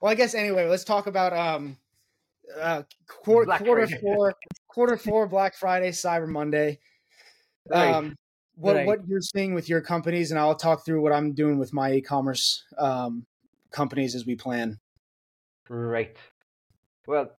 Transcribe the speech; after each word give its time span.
well, 0.00 0.12
I 0.12 0.14
guess 0.14 0.34
anyway, 0.34 0.66
let's 0.68 0.84
talk 0.84 1.06
about 1.06 1.32
um, 1.32 1.76
uh, 2.58 2.82
quarter, 3.06 3.46
Black 3.46 3.62
quarter 3.62 3.86
Friday. 3.86 4.00
four, 4.00 4.34
quarter 4.68 4.96
four, 4.96 5.26
Black 5.28 5.54
Friday, 5.54 5.90
Cyber 5.90 6.28
Monday. 6.28 6.78
Right. 7.68 7.94
Um, 7.94 8.16
what 8.56 8.76
Right. 8.76 8.86
what 8.86 9.06
you're 9.08 9.20
seeing 9.22 9.54
with 9.54 9.68
your 9.68 9.80
companies, 9.80 10.30
and 10.30 10.38
I'll 10.40 10.54
talk 10.56 10.84
through 10.84 11.00
what 11.02 11.12
I'm 11.12 11.32
doing 11.32 11.58
with 11.58 11.72
my 11.72 11.92
e-commerce 11.92 12.64
um, 12.78 13.26
companies 13.70 14.14
as 14.14 14.26
we 14.26 14.36
plan. 14.36 14.78
Right. 15.68 16.16
Well, 17.06 17.38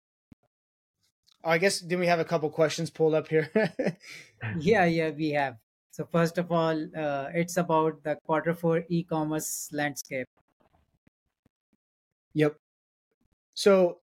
I 1.45 1.59
guess 1.59 1.81
then 1.81 1.99
we 1.99 2.07
have 2.07 2.21
a 2.21 2.25
couple 2.25 2.49
questions 2.51 2.91
pulled 2.91 3.15
up 3.15 3.29
here. 3.29 3.51
Yeah, 4.59 4.85
yeah, 4.87 5.11
we 5.11 5.31
have. 5.31 5.59
So 5.91 6.07
first 6.07 6.39
of 6.39 6.51
all, 6.51 6.77
uh, 6.97 7.29
it's 7.35 7.57
about 7.59 8.03
the 8.05 8.17
quarter 8.25 8.55
four 8.55 8.85
e-commerce 8.89 9.69
landscape. 9.73 10.29
Yep. 12.35 12.57
So, 13.55 14.01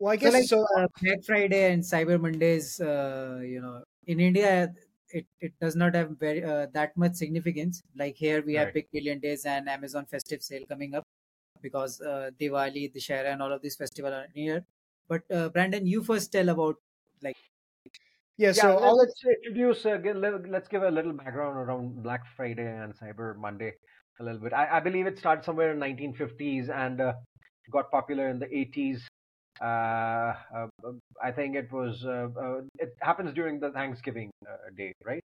well, 0.00 0.12
I 0.12 0.16
So 0.16 0.28
guess 0.28 0.36
like 0.36 0.48
so. 0.48 0.66
uh, 0.76 0.88
Black 1.00 1.24
Friday 1.24 1.72
and 1.72 1.82
Cyber 1.82 2.20
Mondays, 2.20 2.80
uh, 2.80 3.40
you 3.42 3.60
know, 3.60 3.84
in 4.06 4.20
India, 4.20 4.74
it, 5.10 5.26
it 5.40 5.52
does 5.60 5.76
not 5.76 5.94
have 5.94 6.18
very 6.18 6.42
uh, 6.42 6.66
that 6.72 6.96
much 6.96 7.14
significance. 7.14 7.82
Like 7.94 8.16
here, 8.16 8.42
we 8.42 8.54
have 8.54 8.72
Right. 8.72 8.72
Big 8.72 8.88
Billion 8.92 9.20
Days 9.20 9.44
and 9.44 9.68
Amazon 9.68 10.06
Festive 10.06 10.42
Sale 10.42 10.66
coming 10.66 10.94
up 10.94 11.04
because 11.62 12.00
uh, 12.00 12.30
Diwali, 12.38 12.92
Dussehra, 12.94 13.32
and 13.32 13.42
all 13.42 13.52
of 13.52 13.62
these 13.62 13.76
festivals 13.76 14.14
are 14.14 14.28
near. 14.34 14.66
But 15.08 15.22
uh, 15.30 15.48
Brandon, 15.50 15.86
you 15.86 16.02
first 16.02 16.32
tell 16.32 16.48
about 16.48 16.76
like 17.22 17.36
yeah. 18.36 18.52
yeah, 18.52 18.72
So 18.72 18.78
let, 18.78 18.82
I'll 18.82 18.96
let 18.96 19.08
us 19.08 19.24
introduce, 19.44 19.84
uh, 19.86 19.98
let's 20.48 20.68
give 20.68 20.82
a 20.82 20.90
little 20.90 21.12
background 21.12 21.56
around 21.58 22.02
Black 22.02 22.26
Friday 22.36 22.66
and 22.66 22.94
Cyber 22.94 23.36
Monday 23.36 23.74
a 24.20 24.24
little 24.24 24.40
bit. 24.40 24.52
I, 24.52 24.76
I 24.76 24.80
believe 24.80 25.06
it 25.06 25.18
started 25.18 25.44
somewhere 25.44 25.72
in 25.72 25.78
1950s 25.78 26.70
and 26.70 27.00
uh, 27.00 27.12
got 27.70 27.90
popular 27.90 28.28
in 28.28 28.38
the 28.38 28.46
80s. 28.46 29.02
Uh, 29.60 29.64
uh, 30.54 30.66
I 31.22 31.32
think 31.32 31.56
it 31.56 31.72
was, 31.72 32.04
uh, 32.04 32.28
uh, 32.38 32.60
it 32.78 32.94
happens 33.00 33.32
during 33.34 33.58
the 33.58 33.70
Thanksgiving 33.70 34.30
uh, 34.46 34.56
day, 34.76 34.92
right? 35.04 35.22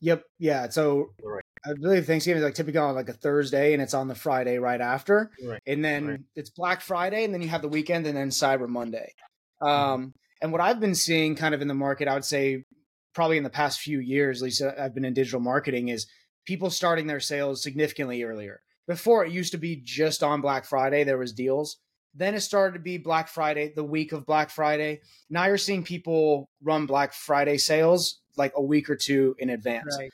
Yep. 0.00 0.22
Yeah. 0.38 0.68
So 0.68 1.10
Right. 1.22 1.42
I 1.66 1.74
believe 1.74 2.06
Thanksgiving 2.06 2.38
is 2.38 2.44
like 2.44 2.54
typically 2.54 2.78
on 2.78 2.94
like 2.94 3.08
a 3.08 3.14
Thursday 3.14 3.72
and 3.72 3.82
it's 3.82 3.94
on 3.94 4.08
the 4.08 4.14
Friday 4.14 4.58
right 4.58 4.80
after. 4.80 5.30
Right. 5.44 5.60
And 5.66 5.84
then 5.84 6.06
Right. 6.06 6.20
it's 6.36 6.50
Black 6.50 6.80
Friday 6.80 7.24
and 7.24 7.34
then 7.34 7.42
you 7.42 7.48
have 7.48 7.62
the 7.62 7.68
weekend 7.68 8.06
and 8.06 8.16
then 8.16 8.30
Cyber 8.30 8.68
Monday. 8.68 9.12
Um, 9.60 10.12
and 10.40 10.52
what 10.52 10.60
I've 10.60 10.78
been 10.78 10.94
seeing 10.94 11.34
kind 11.34 11.54
of 11.54 11.60
in 11.60 11.68
the 11.68 11.74
market, 11.74 12.06
I 12.06 12.14
would 12.14 12.24
say 12.24 12.64
probably 13.12 13.38
in 13.38 13.42
the 13.42 13.50
past 13.50 13.80
few 13.80 13.98
years, 13.98 14.40
at 14.40 14.44
least 14.44 14.62
I've 14.62 14.94
been 14.94 15.04
in 15.04 15.14
digital 15.14 15.40
marketing, 15.40 15.88
is 15.88 16.06
people 16.48 16.70
starting 16.70 17.06
their 17.06 17.20
sales 17.20 17.62
significantly 17.62 18.22
earlier. 18.22 18.62
Before 18.86 19.22
it 19.22 19.30
used 19.30 19.52
to 19.52 19.58
be 19.58 19.76
just 19.84 20.22
on 20.22 20.40
Black 20.40 20.64
Friday, 20.64 21.04
there 21.04 21.18
was 21.18 21.34
deals. 21.34 21.76
Then 22.14 22.34
it 22.34 22.40
started 22.40 22.72
to 22.78 22.82
be 22.82 22.96
Black 22.96 23.28
Friday, 23.28 23.70
the 23.76 23.84
week 23.84 24.12
of 24.12 24.24
Black 24.24 24.48
Friday. 24.48 25.02
Now 25.28 25.44
you're 25.44 25.58
seeing 25.58 25.84
people 25.84 26.48
run 26.62 26.86
Black 26.86 27.12
Friday 27.12 27.58
sales 27.58 28.20
like 28.38 28.52
a 28.56 28.62
week 28.62 28.88
or 28.88 28.96
two 28.96 29.36
in 29.38 29.50
advance. 29.50 29.94
right. 29.98 30.10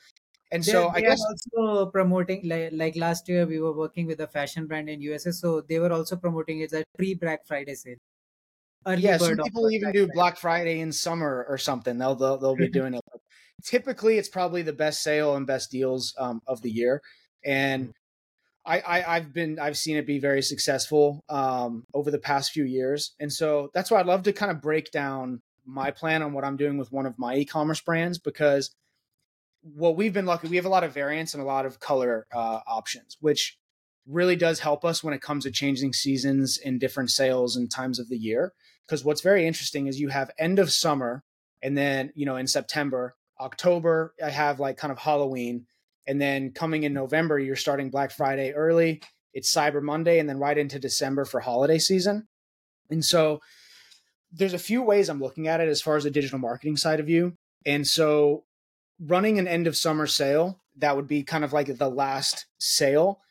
And 0.51 0.61
They- 0.61 0.71
so 0.73 0.89
I 0.89 0.95
they 0.95 1.01
guess 1.07 1.21
also 1.31 1.85
promoting 1.91 2.41
like, 2.51 2.69
like 2.73 2.95
last 2.97 3.29
year 3.29 3.45
we 3.45 3.59
were 3.61 3.73
working 3.83 4.05
with 4.05 4.19
a 4.19 4.27
fashion 4.27 4.67
brand 4.67 4.89
in 4.89 4.99
USA, 5.01 5.31
so 5.31 5.61
they 5.61 5.79
were 5.79 5.93
also 5.93 6.17
promoting 6.17 6.59
it 6.59 6.73
as 6.73 6.81
a 6.81 6.83
pre 6.97 7.13
Black 7.13 7.47
Friday 7.47 7.75
sale. 7.75 7.95
Early 8.85 9.01
yeah, 9.01 9.17
some 9.17 9.37
people 9.37 9.71
even 9.71 9.91
do 9.91 10.07
Black 10.13 10.37
Friday 10.37 10.79
in 10.79 10.91
summer 10.91 11.45
or 11.49 11.57
something. 11.57 11.97
They'll 11.97 12.15
they'll, 12.15 12.37
they'll 12.37 12.55
be 12.55 12.69
doing 12.69 12.93
it. 12.93 13.01
Typically, 13.63 14.17
it's 14.17 14.29
probably 14.29 14.61
the 14.61 14.73
best 14.73 15.01
sale 15.01 15.35
and 15.35 15.47
best 15.47 15.71
deals 15.71 16.13
um, 16.19 16.41
of 16.45 16.61
the 16.61 16.69
year, 16.69 17.01
and 17.43 17.93
I, 18.63 18.79
I 18.79 19.15
I've 19.15 19.33
been 19.33 19.57
I've 19.59 19.77
seen 19.77 19.97
it 19.97 20.05
be 20.05 20.19
very 20.19 20.43
successful 20.43 21.23
um, 21.29 21.83
over 21.95 22.11
the 22.11 22.19
past 22.19 22.51
few 22.51 22.63
years, 22.63 23.15
and 23.19 23.33
so 23.33 23.71
that's 23.73 23.89
why 23.89 23.99
I'd 23.99 24.05
love 24.05 24.23
to 24.23 24.33
kind 24.33 24.51
of 24.51 24.61
break 24.61 24.91
down 24.91 25.41
my 25.65 25.89
plan 25.89 26.21
on 26.21 26.33
what 26.33 26.43
I'm 26.43 26.57
doing 26.57 26.77
with 26.77 26.91
one 26.91 27.07
of 27.07 27.17
my 27.17 27.35
e-commerce 27.35 27.81
brands 27.81 28.19
because 28.19 28.69
what 29.63 29.97
we've 29.97 30.13
been 30.13 30.27
lucky 30.27 30.47
we 30.47 30.57
have 30.57 30.65
a 30.65 30.69
lot 30.69 30.83
of 30.83 30.93
variants 30.93 31.33
and 31.33 31.41
a 31.41 31.45
lot 31.45 31.65
of 31.65 31.79
color 31.79 32.27
uh, 32.31 32.59
options, 32.67 33.17
which 33.19 33.57
really 34.07 34.35
does 34.35 34.59
help 34.59 34.85
us 34.85 35.03
when 35.03 35.15
it 35.15 35.21
comes 35.21 35.43
to 35.43 35.49
changing 35.49 35.91
seasons 35.91 36.59
and 36.63 36.79
different 36.79 37.09
sales 37.09 37.55
and 37.55 37.71
times 37.71 37.97
of 37.97 38.09
the 38.09 38.17
year 38.17 38.53
because 38.85 39.03
what's 39.03 39.21
very 39.21 39.47
interesting 39.47 39.87
is 39.87 39.99
you 39.99 40.09
have 40.09 40.31
end 40.37 40.59
of 40.59 40.71
summer 40.71 41.23
and 41.61 41.77
then 41.77 42.11
you 42.15 42.25
know 42.25 42.35
in 42.35 42.47
september 42.47 43.15
october 43.39 44.13
i 44.23 44.29
have 44.29 44.59
like 44.59 44.77
kind 44.77 44.91
of 44.91 44.99
halloween. 44.99 45.65
And 46.07 46.21
then 46.21 46.51
coming 46.51 46.83
in 46.83 46.93
november 46.93 47.39
you're 47.39 47.55
starting 47.55 47.89
black 47.89 48.11
friday 48.11 48.53
early 48.53 49.01
it's 49.33 49.53
cyber 49.53 49.81
monday 49.81 50.19
and 50.19 50.29
then 50.29 50.39
right 50.39 50.57
into 50.57 50.79
december 50.79 51.25
for 51.25 51.39
holiday 51.39 51.79
season. 51.79 52.27
And 52.89 53.03
so 53.03 53.41
there's 54.31 54.53
a 54.53 54.59
few 54.59 54.83
ways 54.83 55.09
i'm 55.09 55.19
looking 55.21 55.47
at 55.47 55.61
it 55.61 55.69
as 55.69 55.81
far 55.81 55.95
as 55.95 56.03
the 56.03 56.11
digital 56.11 56.39
marketing 56.39 56.77
side 56.77 56.99
of 56.99 57.09
you. 57.09 57.33
And 57.65 57.87
so 57.87 58.43
running 58.99 59.39
an 59.39 59.47
end 59.47 59.67
of 59.67 59.75
summer 59.75 60.07
sale 60.07 60.61
that 60.77 60.95
would 60.95 61.07
be 61.07 61.23
kind 61.23 61.43
of 61.43 61.53
like 61.53 61.77
the 61.77 61.89
last 61.89 62.45
sale. 62.57 63.21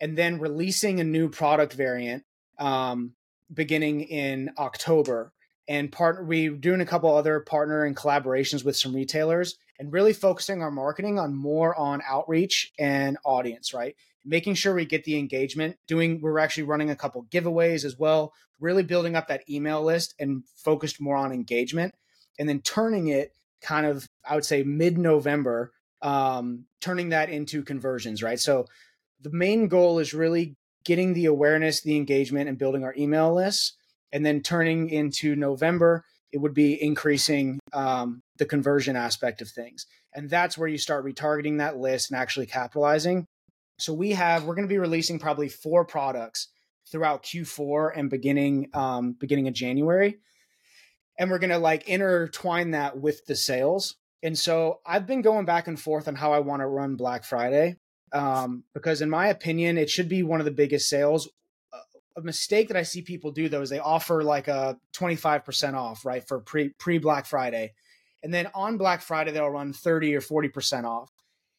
And 0.00 0.16
then 0.16 0.38
releasing 0.38 1.00
a 1.00 1.04
new 1.04 1.28
product 1.28 1.72
variant 1.74 2.24
um, 2.58 3.14
beginning 3.52 4.02
in 4.02 4.50
October. 4.58 5.32
And 5.68 5.92
part 5.92 6.26
we're 6.26 6.52
doing 6.52 6.80
a 6.80 6.86
couple 6.86 7.14
other 7.14 7.40
partner 7.40 7.84
and 7.84 7.96
collaborations 7.96 8.64
with 8.64 8.76
some 8.76 8.94
retailers 8.94 9.56
and 9.78 9.92
really 9.92 10.12
focusing 10.12 10.62
our 10.62 10.70
marketing 10.70 11.18
on 11.18 11.34
more 11.34 11.74
on 11.78 12.02
outreach 12.06 12.72
and 12.78 13.16
audience, 13.24 13.72
right? 13.72 13.94
Making 14.24 14.54
sure 14.54 14.74
we 14.74 14.84
get 14.84 15.04
the 15.04 15.18
engagement, 15.18 15.76
doing 15.86 16.20
we're 16.20 16.38
actually 16.38 16.64
running 16.64 16.90
a 16.90 16.96
couple 16.96 17.24
giveaways 17.24 17.84
as 17.84 17.98
well, 17.98 18.32
really 18.60 18.82
building 18.82 19.16
up 19.16 19.28
that 19.28 19.48
email 19.48 19.82
list 19.82 20.14
and 20.18 20.44
focused 20.56 21.00
more 21.00 21.16
on 21.16 21.32
engagement 21.32 21.94
and 22.38 22.48
then 22.48 22.60
turning 22.60 23.08
it 23.08 23.32
kind 23.60 23.86
of, 23.86 24.08
I 24.28 24.34
would 24.34 24.44
say 24.44 24.62
mid-November, 24.62 25.72
um, 26.00 26.64
turning 26.80 27.10
that 27.10 27.30
into 27.30 27.62
conversions, 27.62 28.22
right? 28.22 28.38
So 28.40 28.66
the 29.20 29.30
main 29.30 29.68
goal 29.68 30.00
is 30.00 30.12
really 30.12 30.56
getting 30.84 31.14
the 31.14 31.26
awareness, 31.26 31.80
the 31.80 31.96
engagement, 31.96 32.48
and 32.48 32.58
building 32.58 32.84
our 32.84 32.94
email 32.96 33.34
lists. 33.34 33.74
And 34.12 34.26
then 34.26 34.42
turning 34.42 34.90
into 34.90 35.34
November, 35.34 36.04
it 36.32 36.38
would 36.38 36.54
be 36.54 36.82
increasing 36.82 37.60
um, 37.72 38.22
the 38.38 38.46
conversion 38.46 38.96
aspect 38.96 39.40
of 39.40 39.48
things. 39.48 39.86
And 40.14 40.28
that's 40.28 40.58
where 40.58 40.68
you 40.68 40.78
start 40.78 41.04
retargeting 41.04 41.58
that 41.58 41.78
list 41.78 42.10
and 42.10 42.20
actually 42.20 42.46
capitalizing. 42.46 43.26
So 43.78 43.92
we 43.92 44.12
have, 44.12 44.44
we're 44.44 44.54
going 44.54 44.68
to 44.68 44.72
be 44.72 44.78
releasing 44.78 45.18
probably 45.18 45.48
four 45.48 45.84
products 45.84 46.48
throughout 46.90 47.22
Q4 47.22 47.92
and 47.96 48.10
beginning 48.10 48.68
um, 48.74 49.16
beginning 49.18 49.48
of 49.48 49.54
January. 49.54 50.18
And 51.18 51.30
we're 51.30 51.38
going 51.38 51.50
to 51.50 51.58
like 51.58 51.88
intertwine 51.88 52.72
that 52.72 52.98
with 52.98 53.24
the 53.26 53.36
sales. 53.36 53.96
And 54.22 54.38
so 54.38 54.80
I've 54.86 55.06
been 55.06 55.22
going 55.22 55.46
back 55.46 55.68
and 55.68 55.80
forth 55.80 56.08
on 56.08 56.14
how 56.14 56.32
I 56.32 56.40
want 56.40 56.60
to 56.60 56.66
run 56.66 56.96
Black 56.96 57.24
Friday 57.24 57.76
um, 58.12 58.64
because 58.74 59.00
in 59.00 59.10
my 59.10 59.28
opinion, 59.28 59.78
it 59.78 59.90
should 59.90 60.08
be 60.08 60.22
one 60.22 60.40
of 60.40 60.44
the 60.44 60.52
biggest 60.52 60.88
sales. 60.88 61.28
A 62.16 62.20
mistake 62.20 62.68
that 62.68 62.76
I 62.76 62.82
see 62.82 63.00
people 63.00 63.32
do 63.32 63.48
though 63.48 63.62
is 63.62 63.70
they 63.70 63.78
offer 63.78 64.22
like 64.22 64.48
a 64.48 64.78
25% 64.94 65.74
off, 65.74 66.04
right, 66.04 66.26
for 66.26 66.40
pre 66.40 66.70
pre 66.78 66.98
Black 66.98 67.26
Friday. 67.26 67.72
And 68.22 68.32
then 68.32 68.48
on 68.54 68.76
Black 68.76 69.00
Friday, 69.00 69.32
they'll 69.32 69.48
run 69.48 69.72
30 69.72 70.14
or 70.14 70.20
40% 70.20 70.84
off. 70.84 71.10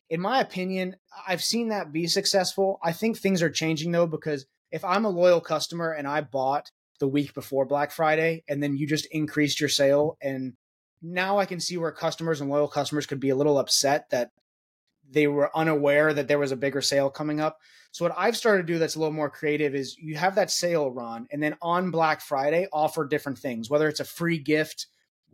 In 0.09 0.21
my 0.21 0.39
opinion, 0.39 0.95
I've 1.27 1.43
seen 1.43 1.69
that 1.69 1.91
be 1.91 2.07
successful. 2.07 2.79
I 2.83 2.91
think 2.91 3.17
things 3.17 3.41
are 3.41 3.49
changing 3.49 3.91
though, 3.91 4.07
because 4.07 4.45
if 4.71 4.85
I'm 4.85 5.05
a 5.05 5.09
loyal 5.09 5.41
customer 5.41 5.91
and 5.91 6.07
I 6.07 6.21
bought 6.21 6.69
the 6.99 7.07
week 7.07 7.33
before 7.33 7.65
Black 7.65 7.91
Friday 7.91 8.43
and 8.47 8.61
then 8.61 8.77
you 8.77 8.87
just 8.87 9.07
increased 9.11 9.59
your 9.59 9.69
sale 9.69 10.17
and 10.21 10.53
now 11.01 11.37
I 11.37 11.45
can 11.45 11.59
see 11.59 11.77
where 11.77 11.91
customers 11.91 12.39
and 12.39 12.49
loyal 12.49 12.69
customers 12.69 13.05
could 13.05 13.19
be 13.19 13.29
a 13.29 13.35
little 13.35 13.57
upset 13.57 14.09
that 14.11 14.29
they 15.09 15.27
were 15.27 15.55
unaware 15.55 16.13
that 16.13 16.27
there 16.27 16.39
was 16.39 16.51
a 16.51 16.57
bigger 16.57 16.81
sale 16.81 17.09
coming 17.09 17.39
up. 17.39 17.59
So 17.91 18.05
what 18.05 18.15
I've 18.17 18.37
started 18.37 18.65
to 18.65 18.73
do 18.73 18.79
that's 18.79 18.95
a 18.95 18.99
little 18.99 19.13
more 19.13 19.29
creative 19.29 19.75
is 19.75 19.95
you 19.99 20.15
have 20.15 20.35
that 20.35 20.49
sale 20.49 20.89
run 20.89 21.27
and 21.31 21.41
then 21.41 21.55
on 21.61 21.91
Black 21.91 22.21
Friday 22.21 22.67
offer 22.73 23.05
different 23.05 23.37
things, 23.37 23.69
whether 23.69 23.87
it's 23.87 23.99
a 23.99 24.05
free 24.05 24.39
gift 24.39 24.87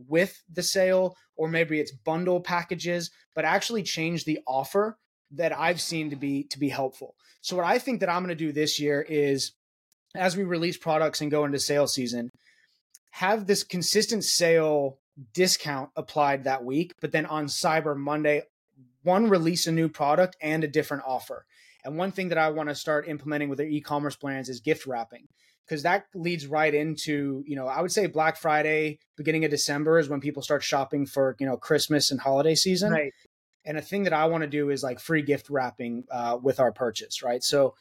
with 0.07 0.41
the 0.51 0.63
sale 0.63 1.15
or 1.35 1.47
maybe 1.47 1.79
it's 1.79 1.91
bundle 1.91 2.41
packages, 2.41 3.11
but 3.35 3.45
actually 3.45 3.83
change 3.83 4.25
the 4.25 4.39
offer 4.45 4.97
that 5.31 5.57
I've 5.57 5.79
seen 5.79 6.09
to 6.09 6.15
be 6.15 6.43
to 6.45 6.59
be 6.59 6.69
helpful. 6.69 7.15
So 7.41 7.55
what 7.55 7.65
I 7.65 7.79
think 7.79 7.99
that 7.99 8.09
I'm 8.09 8.23
going 8.23 8.29
to 8.29 8.35
do 8.35 8.51
this 8.51 8.79
year 8.79 9.05
is 9.07 9.53
as 10.15 10.35
we 10.35 10.43
release 10.43 10.77
products 10.77 11.21
and 11.21 11.31
go 11.31 11.45
into 11.45 11.59
sales 11.59 11.93
season, 11.93 12.29
have 13.11 13.45
this 13.45 13.63
consistent 13.63 14.23
sale 14.23 14.99
discount 15.33 15.89
applied 15.95 16.43
that 16.43 16.63
week, 16.63 16.93
but 16.99 17.11
then 17.11 17.25
on 17.25 17.45
Cyber 17.45 17.95
Monday 17.95 18.43
one 19.09 19.29
release 19.29 19.67
a 19.67 19.71
new 19.71 19.89
product 19.89 20.37
and 20.41 20.63
a 20.63 20.67
different 20.67 21.03
offer. 21.05 21.45
And 21.83 21.97
one 21.97 22.11
thing 22.11 22.29
that 22.29 22.37
I 22.37 22.49
want 22.49 22.69
to 22.69 22.75
start 22.75 23.07
implementing 23.07 23.49
with 23.49 23.57
their 23.57 23.67
e-commerce 23.67 24.15
plans 24.15 24.49
is 24.49 24.59
gift 24.59 24.85
wrapping 24.85 25.27
because 25.65 25.83
that 25.83 26.05
leads 26.13 26.47
right 26.47 26.73
into, 26.73 27.43
you 27.45 27.55
know, 27.55 27.67
I 27.67 27.81
would 27.81 27.91
say 27.91 28.07
Black 28.07 28.37
Friday, 28.37 28.99
beginning 29.17 29.45
of 29.45 29.51
December 29.51 29.99
is 29.99 30.09
when 30.09 30.19
people 30.19 30.41
start 30.41 30.63
shopping 30.63 31.05
for, 31.05 31.35
you 31.39 31.45
know, 31.45 31.57
Christmas 31.57 32.11
and 32.11 32.19
holiday 32.19 32.55
season. 32.55 32.91
Right. 32.91 33.13
And 33.65 33.77
a 33.77 33.81
thing 33.81 34.03
that 34.03 34.13
I 34.13 34.25
want 34.25 34.41
to 34.41 34.49
do 34.49 34.69
is 34.69 34.83
like 34.83 34.99
free 34.99 35.21
gift 35.21 35.49
wrapping 35.49 36.05
uh, 36.11 36.37
with 36.41 36.59
our 36.59 36.71
purchase, 36.71 37.21
right? 37.23 37.43
So 37.43 37.75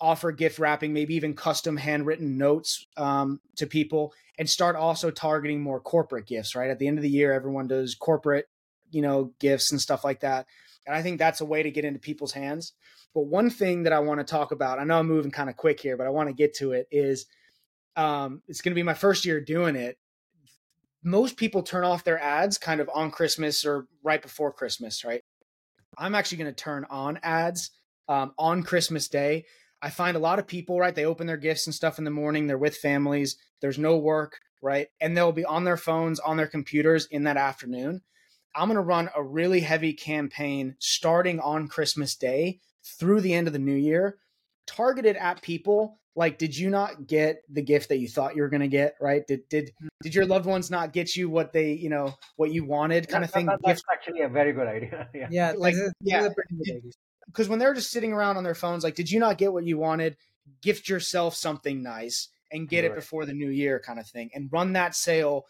offer 0.00 0.32
gift 0.32 0.58
wrapping, 0.58 0.92
maybe 0.92 1.14
even 1.14 1.34
custom 1.34 1.76
handwritten 1.76 2.38
notes 2.38 2.86
um, 2.96 3.40
to 3.56 3.66
people, 3.66 4.12
and 4.38 4.48
start 4.48 4.76
also 4.76 5.10
targeting 5.10 5.60
more 5.60 5.80
corporate 5.80 6.26
gifts. 6.26 6.54
Right 6.54 6.70
at 6.70 6.78
the 6.78 6.86
end 6.86 6.98
of 6.98 7.02
the 7.02 7.10
year, 7.10 7.32
everyone 7.32 7.66
does 7.66 7.94
corporate, 7.94 8.46
you 8.90 9.02
know, 9.02 9.32
gifts 9.38 9.70
and 9.70 9.80
stuff 9.80 10.04
like 10.04 10.20
that. 10.20 10.46
And 10.86 10.96
I 10.96 11.02
think 11.02 11.18
that's 11.18 11.40
a 11.40 11.44
way 11.44 11.62
to 11.62 11.70
get 11.70 11.84
into 11.84 12.00
people's 12.00 12.32
hands. 12.32 12.72
But 13.14 13.26
one 13.26 13.50
thing 13.50 13.82
that 13.84 13.92
I 13.92 14.00
want 14.00 14.20
to 14.20 14.24
talk 14.24 14.52
about, 14.52 14.78
I 14.78 14.84
know 14.84 14.98
I'm 14.98 15.08
moving 15.08 15.30
kind 15.30 15.50
of 15.50 15.56
quick 15.56 15.80
here, 15.80 15.96
but 15.96 16.06
I 16.06 16.10
want 16.10 16.28
to 16.28 16.34
get 16.34 16.54
to 16.56 16.72
it 16.72 16.88
is 16.90 17.26
um, 17.96 18.42
it's 18.46 18.60
going 18.60 18.72
to 18.72 18.78
be 18.78 18.82
my 18.82 18.94
first 18.94 19.24
year 19.24 19.40
doing 19.40 19.76
it. 19.76 19.98
Most 21.02 21.36
people 21.36 21.62
turn 21.62 21.84
off 21.84 22.04
their 22.04 22.20
ads 22.20 22.58
kind 22.58 22.80
of 22.80 22.90
on 22.94 23.10
Christmas 23.10 23.64
or 23.64 23.86
right 24.02 24.20
before 24.20 24.52
Christmas, 24.52 25.04
right? 25.04 25.22
I'm 25.96 26.14
actually 26.14 26.38
going 26.38 26.54
to 26.54 26.62
turn 26.62 26.86
on 26.90 27.18
ads 27.22 27.70
um, 28.08 28.32
on 28.38 28.62
Christmas 28.62 29.08
Day. 29.08 29.44
I 29.80 29.90
find 29.90 30.16
a 30.16 30.20
lot 30.20 30.38
of 30.38 30.46
people, 30.46 30.78
right? 30.78 30.94
They 30.94 31.04
open 31.04 31.26
their 31.26 31.36
gifts 31.36 31.66
and 31.66 31.74
stuff 31.74 31.98
in 31.98 32.04
the 32.04 32.10
morning. 32.10 32.46
They're 32.46 32.58
with 32.58 32.76
families. 32.76 33.36
There's 33.60 33.78
no 33.78 33.96
work, 33.96 34.38
right? 34.60 34.88
And 35.00 35.16
they'll 35.16 35.32
be 35.32 35.44
on 35.44 35.64
their 35.64 35.76
phones, 35.76 36.18
on 36.20 36.36
their 36.36 36.46
computers 36.46 37.06
in 37.06 37.24
that 37.24 37.36
afternoon. 37.36 38.02
I'm 38.54 38.68
going 38.68 38.76
to 38.76 38.82
run 38.82 39.10
a 39.14 39.22
really 39.22 39.60
heavy 39.60 39.92
campaign 39.92 40.76
starting 40.78 41.40
on 41.40 41.68
Christmas 41.68 42.16
Day 42.16 42.60
through 42.84 43.20
the 43.20 43.34
end 43.34 43.46
of 43.46 43.52
the 43.52 43.58
new 43.58 43.74
year, 43.74 44.18
targeted 44.66 45.16
at 45.16 45.42
people 45.42 45.98
like 46.18 46.36
did 46.36 46.56
you 46.56 46.68
not 46.68 47.06
get 47.06 47.42
the 47.48 47.62
gift 47.62 47.88
that 47.90 47.98
you 47.98 48.08
thought 48.08 48.34
you 48.34 48.42
were 48.42 48.48
going 48.48 48.60
to 48.60 48.68
get 48.68 48.96
right? 49.00 49.24
Did 49.26 49.48
did 49.48 49.66
mm-hmm. 49.66 49.86
did 50.02 50.14
your 50.14 50.26
loved 50.26 50.46
ones 50.46 50.70
not 50.70 50.92
get 50.92 51.14
you 51.14 51.30
what 51.30 51.52
they 51.52 51.72
you 51.72 51.88
know 51.88 52.12
what 52.36 52.52
you 52.52 52.64
wanted 52.64 53.08
kind 53.08 53.22
yeah, 53.22 53.26
of 53.26 53.30
thing 53.30 53.46
that, 53.46 53.60
that's 53.64 53.82
actually 53.90 54.22
a 54.22 54.28
very 54.28 54.52
good 54.52 54.66
idea 54.66 55.08
yeah. 55.14 55.28
Yeah 55.30 55.52
like 55.56 55.76
yeah. 56.00 56.28
because 57.26 57.48
when 57.48 57.60
they're 57.60 57.72
just 57.72 57.92
sitting 57.92 58.12
around 58.12 58.36
on 58.36 58.42
their 58.42 58.56
phones 58.56 58.82
like 58.82 58.96
did 58.96 59.10
you 59.10 59.20
not 59.20 59.38
get 59.38 59.52
what 59.52 59.64
you 59.64 59.78
wanted? 59.78 60.16
Gift 60.60 60.88
yourself 60.88 61.36
something 61.36 61.82
nice 61.82 62.28
and 62.50 62.68
get 62.68 62.82
right. 62.82 62.90
it 62.90 62.94
before 62.96 63.24
the 63.24 63.32
new 63.32 63.50
year 63.50 63.78
kind 63.78 64.00
of 64.00 64.06
thing 64.08 64.30
and 64.34 64.48
run 64.50 64.72
that 64.72 64.96
sale 64.96 65.46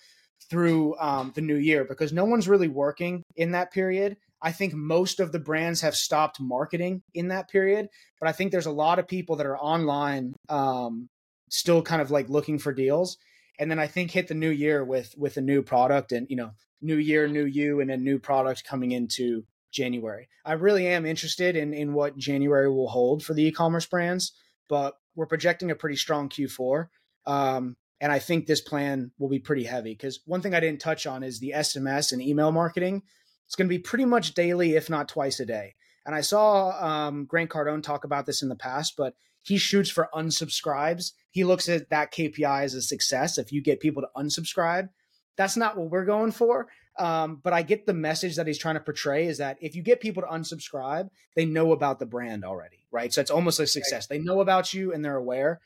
through 0.51 0.97
um, 0.99 1.33
the 1.35 1.41
new 1.41 1.57
year 1.57 1.85
because 1.85 2.13
no 2.13 2.25
one's 2.25 2.49
really 2.49 2.69
working 2.69 3.23
in 3.37 3.53
that 3.53 3.73
period 3.73 4.17
I 4.41 4.53
think 4.53 4.75
most 4.75 5.21
of 5.21 5.33
the 5.33 5.39
brands 5.39 5.81
have 5.81 5.95
stopped 5.95 6.41
marketing 6.41 7.03
in 7.15 7.29
that 7.29 7.51
period, 7.51 7.89
but 8.21 8.29
I 8.29 8.33
think 8.33 8.53
there's 8.53 8.67
a 8.67 8.73
lot 8.73 8.99
of 8.99 9.09
people 9.09 9.37
that 9.37 9.47
are 9.47 9.59
online 9.59 10.35
um, 10.49 11.09
still 11.51 11.83
kind 11.83 12.01
of 12.01 12.11
like 12.11 12.29
looking 12.29 12.59
for 12.59 12.73
deals. 12.73 13.19
And 13.59 13.71
then 13.71 13.81
I 13.81 13.89
think 13.89 14.13
hit 14.13 14.29
the 14.29 14.35
new 14.35 14.51
year 14.51 14.85
with 14.85 15.15
with 15.17 15.37
a 15.37 15.41
new 15.41 15.63
product 15.63 16.13
and 16.13 16.29
you 16.31 16.37
know 16.37 16.53
new 16.81 16.97
year, 16.97 17.27
new 17.27 17.45
you, 17.45 17.81
and 17.81 17.91
a 17.91 17.97
new 17.97 18.21
product 18.21 18.65
coming 18.65 18.93
into 18.93 19.45
January. 19.73 20.29
I 20.45 20.53
really 20.53 20.87
am 20.87 21.05
interested 21.05 21.57
in 21.57 21.75
in 21.75 21.93
what 21.93 22.17
January 22.17 22.71
will 22.71 22.89
hold 22.89 23.25
for 23.25 23.35
the 23.35 23.45
e-commerce 23.45 23.87
brands, 23.87 24.33
but 24.69 24.95
we're 25.17 25.27
projecting 25.27 25.73
a 25.73 25.75
pretty 25.75 25.97
strong 25.97 26.29
Q4. 26.29 26.87
Um, 27.27 27.77
and 28.01 28.13
I 28.13 28.19
think 28.19 28.47
this 28.47 28.61
plan 28.61 29.11
will 29.19 29.29
be 29.29 29.39
pretty 29.39 29.65
heavy 29.65 29.93
because 29.93 30.21
one 30.25 30.41
thing 30.41 30.55
I 30.55 30.61
didn't 30.61 30.81
touch 30.81 31.07
on 31.07 31.23
is 31.23 31.41
the 31.41 31.55
SMS 31.57 32.13
and 32.13 32.23
email 32.23 32.53
marketing. 32.53 33.03
It's 33.47 33.57
going 33.57 33.69
to 33.69 33.75
be 33.75 33.79
pretty 33.79 34.05
much 34.05 34.35
daily, 34.35 34.77
if 34.77 34.89
not 34.89 35.09
twice 35.09 35.41
a 35.41 35.47
day. 35.47 35.75
And 36.07 36.15
I 36.15 36.21
saw 36.21 36.71
um, 36.85 37.25
Grant 37.25 37.51
Cardone 37.51 37.83
talk 37.83 38.05
about 38.05 38.27
this 38.27 38.43
in 38.43 38.49
the 38.49 38.57
past, 38.57 38.95
but 38.97 39.15
he 39.43 39.59
shoots 39.59 39.91
for 39.91 40.09
unsubscribes. 40.15 41.13
He 41.31 41.45
looks 41.45 41.69
at 41.69 41.91
that 41.91 42.13
KPI 42.13 42.65
as 42.65 42.75
a 42.75 42.83
success. 42.83 43.39
If 43.39 43.53
you 43.53 43.63
get 43.63 43.81
people 43.81 44.03
to 44.03 44.09
unsubscribe, 44.17 44.91
that's 45.37 45.57
not 45.57 45.77
what 45.77 45.91
we're 45.91 46.05
going 46.05 46.33
for. 46.33 46.69
Um, 46.99 47.41
but 47.43 47.53
I 47.53 47.63
get 47.63 47.87
the 47.87 47.95
message 47.95 48.37
that 48.37 48.47
he's 48.47 48.59
trying 48.59 48.75
to 48.75 48.81
portray 48.81 49.27
is 49.27 49.39
that 49.39 49.57
if 49.61 49.77
you 49.77 49.83
get 49.83 50.01
people 50.01 50.23
to 50.23 50.29
unsubscribe, 50.29 51.11
they 51.37 51.45
know 51.45 51.73
about 51.73 52.01
the 52.01 52.07
brand 52.07 52.45
already, 52.45 52.85
right? 52.91 53.13
So 53.13 53.21
it's 53.21 53.31
almost 53.31 53.61
a 53.61 53.67
success. 53.67 54.07
They 54.07 54.19
know 54.19 54.41
about 54.41 54.75
you 54.75 54.93
and 54.93 55.05
they're 55.05 55.17
aware. 55.17 55.61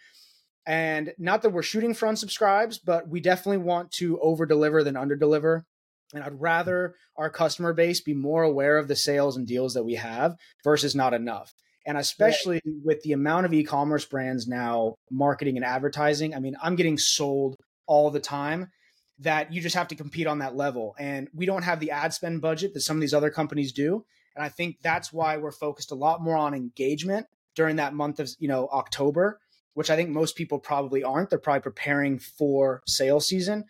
And 0.67 1.13
not 1.19 1.43
that 1.43 1.51
we're 1.51 1.63
shooting 1.63 1.95
for 1.95 2.07
unsubscribes, 2.07 2.79
but 2.85 3.09
we 3.09 3.21
definitely 3.21 3.59
want 3.59 3.91
to 3.93 4.21
over 4.21 4.47
deliver 4.47 4.85
than 4.85 4.97
under 4.97 5.17
deliver. 5.17 5.65
And 6.15 6.23
I'd 6.23 6.41
rather 6.41 6.95
our 7.17 7.31
customer 7.31 7.73
base 7.73 8.01
be 8.01 8.15
more 8.15 8.43
aware 8.43 8.79
of 8.79 8.89
the 8.89 8.97
sales 8.97 9.37
and 9.37 9.47
deals 9.47 9.75
that 9.75 9.85
we 9.85 9.95
have 9.95 10.37
versus 10.63 10.95
not 10.95 11.15
enough. 11.15 11.53
And 11.85 11.99
especially 11.99 12.61
right. 12.65 12.75
with 12.85 13.03
the 13.03 13.13
amount 13.13 13.47
of 13.47 13.53
e 13.53 13.65
commerce 13.65 14.05
brands 14.05 14.47
now 14.47 14.95
marketing 15.11 15.57
and 15.57 15.65
advertising, 15.65 16.35
I 16.35 16.39
mean, 16.39 16.57
I'm 16.63 16.77
getting 16.77 16.99
sold 16.99 17.57
all 17.87 18.11
the 18.11 18.21
time 18.21 18.71
that 19.19 19.53
you 19.53 19.61
just 19.61 19.75
have 19.75 19.89
to 19.89 19.95
compete 19.95 20.27
on 20.27 20.39
that 20.39 20.57
level. 20.57 20.95
And 20.99 21.29
we 21.35 21.47
don't 21.47 21.63
have 21.63 21.81
the 21.81 21.91
ad 21.91 22.13
spend 22.13 22.41
budget 22.41 22.75
that 22.75 22.81
some 22.81 22.97
of 22.97 23.01
these 23.01 23.15
other 23.15 23.31
companies 23.31 23.73
do. 23.73 24.05
And 24.37 24.45
I 24.45 24.49
think 24.49 24.77
that's 24.83 25.13
why 25.13 25.37
we're 25.37 25.53
focused 25.53 25.91
a 25.91 25.97
lot 25.97 26.23
more 26.23 26.37
on 26.37 26.55
engagement 26.55 27.27
during 27.55 27.77
that 27.77 27.95
month 27.95 28.21
of, 28.21 28.31
you 28.39 28.49
know, 28.49 28.69
October, 28.69 29.41
which 29.75 29.91
I 29.91 29.97
think 29.97 30.11
most 30.11 30.37
people 30.37 30.59
probably 30.59 31.03
aren't. 31.03 31.31
They're 31.31 31.39
probably 31.39 31.63
preparing 31.63 32.19
for 32.19 32.83
sales 32.87 33.27
season. 33.27 33.65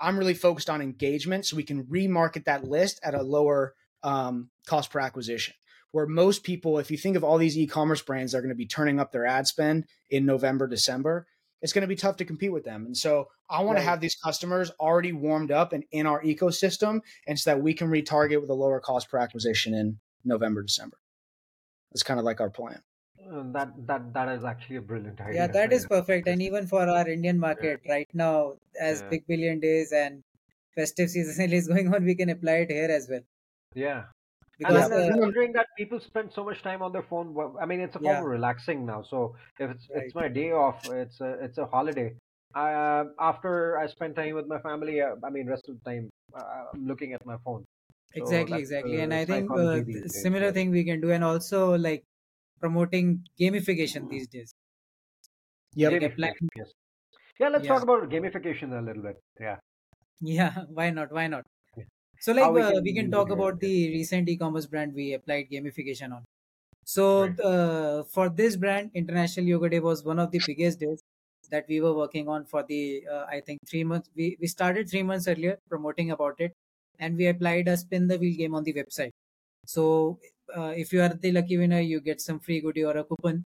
I'm 0.00 0.18
really 0.18 0.34
focused 0.34 0.68
on 0.68 0.82
engagement 0.82 1.46
so 1.46 1.56
we 1.56 1.62
can 1.62 1.84
remarket 1.84 2.44
that 2.44 2.64
list 2.64 3.00
at 3.02 3.14
a 3.14 3.22
lower 3.22 3.74
um, 4.02 4.50
cost 4.66 4.90
per 4.90 5.00
acquisition. 5.00 5.54
Where 5.92 6.06
most 6.06 6.44
people, 6.44 6.78
if 6.78 6.90
you 6.90 6.98
think 6.98 7.16
of 7.16 7.24
all 7.24 7.38
these 7.38 7.56
e 7.56 7.66
commerce 7.66 8.02
brands 8.02 8.32
that 8.32 8.38
are 8.38 8.42
going 8.42 8.50
to 8.50 8.54
be 8.54 8.66
turning 8.66 9.00
up 9.00 9.12
their 9.12 9.24
ad 9.24 9.46
spend 9.46 9.86
in 10.10 10.26
November, 10.26 10.66
December, 10.66 11.26
it's 11.62 11.72
going 11.72 11.82
to 11.82 11.88
be 11.88 11.96
tough 11.96 12.18
to 12.18 12.24
compete 12.26 12.52
with 12.52 12.64
them. 12.64 12.84
And 12.84 12.96
so 12.96 13.28
I 13.48 13.62
want 13.62 13.76
right. 13.76 13.82
to 13.82 13.88
have 13.88 14.00
these 14.00 14.16
customers 14.16 14.70
already 14.78 15.12
warmed 15.12 15.50
up 15.50 15.72
and 15.72 15.84
in 15.90 16.06
our 16.06 16.22
ecosystem, 16.22 17.00
and 17.26 17.38
so 17.38 17.50
that 17.50 17.62
we 17.62 17.72
can 17.72 17.88
retarget 17.88 18.40
with 18.40 18.50
a 18.50 18.54
lower 18.54 18.80
cost 18.80 19.10
per 19.10 19.18
acquisition 19.18 19.72
in 19.72 19.98
November, 20.24 20.62
December. 20.62 20.98
That's 21.92 22.02
kind 22.02 22.20
of 22.20 22.26
like 22.26 22.40
our 22.40 22.50
plan. 22.50 22.82
That 23.28 23.72
that 23.86 24.14
that 24.14 24.28
is 24.28 24.44
actually 24.44 24.76
a 24.76 24.82
brilliant 24.82 25.20
idea. 25.20 25.34
Yeah, 25.34 25.46
that 25.48 25.72
is 25.72 25.86
perfect. 25.86 26.28
And 26.28 26.40
even 26.40 26.66
for 26.66 26.88
our 26.88 27.08
Indian 27.08 27.38
market 27.38 27.80
yeah. 27.84 27.92
right 27.92 28.08
now, 28.14 28.54
as 28.80 29.00
yeah. 29.00 29.08
Big 29.08 29.26
Billion 29.26 29.58
Days 29.58 29.92
and 29.92 30.22
festive 30.74 31.10
season 31.10 31.52
is 31.60 31.66
going 31.66 31.92
on, 31.92 32.04
we 32.04 32.14
can 32.14 32.28
apply 32.28 32.58
it 32.66 32.70
here 32.70 32.90
as 32.90 33.08
well. 33.10 33.22
Yeah. 33.74 34.04
Because, 34.58 34.90
and 34.90 34.94
I'm 34.94 35.12
uh, 35.12 35.16
wondering 35.18 35.52
that 35.52 35.66
people 35.76 36.00
spend 36.00 36.32
so 36.32 36.42
much 36.42 36.62
time 36.62 36.82
on 36.82 36.92
their 36.92 37.02
phone. 37.02 37.36
I 37.60 37.66
mean, 37.66 37.80
it's 37.80 37.94
a 37.96 37.98
form 37.98 38.14
yeah. 38.14 38.20
of 38.20 38.26
relaxing 38.26 38.86
now. 38.86 39.02
So 39.02 39.34
if 39.58 39.70
it's 39.70 39.86
right. 39.94 40.04
it's 40.04 40.14
my 40.14 40.28
day 40.28 40.52
off, 40.52 40.88
it's 40.88 41.20
a 41.20 41.32
it's 41.44 41.58
a 41.58 41.66
holiday. 41.66 42.14
I, 42.54 42.72
uh, 42.72 43.04
after 43.20 43.78
I 43.78 43.86
spend 43.86 44.16
time 44.16 44.34
with 44.34 44.46
my 44.46 44.58
family, 44.60 45.02
uh, 45.02 45.16
I 45.22 45.28
mean, 45.28 45.46
rest 45.46 45.68
of 45.68 45.76
the 45.78 45.90
time 45.90 46.08
uh, 46.34 46.42
I'm 46.72 46.86
looking 46.86 47.12
at 47.12 47.26
my 47.26 47.36
phone. 47.44 47.66
So 48.14 48.22
exactly, 48.22 48.58
exactly. 48.58 49.00
and 49.00 49.12
I 49.12 49.26
think 49.26 49.50
uh, 49.50 49.82
similar 50.06 50.52
thing 50.52 50.70
we 50.70 50.84
can 50.84 51.02
do, 51.02 51.10
and 51.10 51.22
also 51.22 51.76
like 51.76 52.02
promoting 52.60 53.24
gamification 53.40 54.08
these 54.08 54.28
days. 54.28 54.52
Yeah, 55.74 55.90
yes. 55.90 56.72
Yeah, 57.38 57.48
let's 57.48 57.64
yeah. 57.64 57.68
talk 57.68 57.82
about 57.82 58.08
gamification 58.08 58.78
a 58.78 58.82
little 58.82 59.02
bit. 59.02 59.16
Yeah. 59.40 59.56
Yeah, 60.20 60.64
why 60.68 60.90
not? 60.90 61.12
Why 61.12 61.26
not? 61.26 61.44
So, 62.20 62.32
like, 62.32 62.50
we, 62.52 62.62
uh, 62.62 62.72
can, 62.72 62.82
we 62.82 62.94
can 62.94 63.10
talk 63.10 63.30
about 63.30 63.60
the 63.60 63.90
recent 63.90 64.28
e-commerce 64.28 64.66
brand 64.66 64.94
we 64.94 65.12
applied 65.12 65.50
gamification 65.50 66.12
on. 66.14 66.24
So, 66.84 67.26
right. 67.26 67.40
uh, 67.40 68.04
for 68.04 68.30
this 68.30 68.56
brand, 68.56 68.90
International 68.94 69.46
Yoga 69.46 69.70
Day 69.70 69.80
was 69.80 70.04
one 70.04 70.18
of 70.18 70.30
the 70.30 70.40
biggest 70.46 70.80
days 70.80 71.02
that 71.50 71.66
we 71.68 71.80
were 71.80 71.94
working 71.94 72.28
on 72.28 72.46
for 72.46 72.62
the, 72.62 73.06
uh, 73.10 73.26
I 73.28 73.40
think, 73.40 73.60
three 73.68 73.84
months. 73.84 74.08
We, 74.16 74.36
we 74.40 74.46
started 74.46 74.88
three 74.90 75.02
months 75.02 75.28
earlier 75.28 75.58
promoting 75.68 76.10
about 76.10 76.40
it, 76.40 76.52
and 76.98 77.16
we 77.16 77.26
applied 77.26 77.68
a 77.68 77.76
spin 77.76 78.08
the 78.08 78.18
wheel 78.18 78.36
game 78.36 78.54
on 78.54 78.64
the 78.64 78.74
website. 78.74 79.12
So 79.66 80.18
uh, 80.54 80.72
if 80.76 80.92
you 80.92 81.02
are 81.02 81.08
the 81.08 81.32
lucky 81.32 81.56
winner, 81.56 81.80
you 81.80 82.00
get 82.00 82.20
some 82.20 82.40
free 82.40 82.60
goodie 82.60 82.84
or 82.84 82.96
a 82.96 83.04
coupon. 83.04 83.44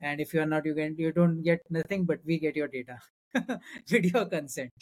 And 0.00 0.20
if 0.20 0.32
you 0.32 0.40
are 0.40 0.46
not, 0.46 0.64
you 0.64 0.74
get 0.74 0.98
you 0.98 1.12
don't 1.12 1.42
get 1.42 1.60
nothing, 1.70 2.04
but 2.04 2.20
we 2.24 2.38
get 2.38 2.56
your 2.56 2.68
data, 2.68 2.98
video 3.88 4.24
consent. 4.24 4.72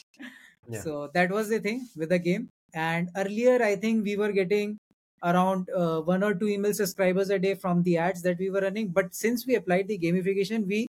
Yeah. 0.69 0.81
So 0.81 1.11
that 1.15 1.31
was 1.31 1.49
the 1.49 1.59
thing 1.59 1.89
with 1.97 2.11
the 2.11 2.19
game. 2.19 2.51
And 2.75 3.09
earlier, 3.17 3.63
I 3.63 3.77
think 3.77 4.05
we 4.05 4.17
were 4.17 4.33
getting 4.33 4.79
around 5.25 5.69
uh, 5.71 6.01
one 6.03 6.23
or 6.23 6.35
two 6.35 6.49
email 6.49 6.73
subscribers 6.73 7.31
a 7.31 7.39
day 7.39 7.55
from 7.55 7.83
the 7.83 7.97
ads 7.97 8.23
that 8.23 8.39
we 8.39 8.51
were 8.51 8.61
running. 8.61 8.89
But 8.89 9.15
since 9.15 9.47
we 9.47 9.57
applied 9.57 9.89
the 9.89 9.99
gamification, 9.99 10.67
we 10.67 10.87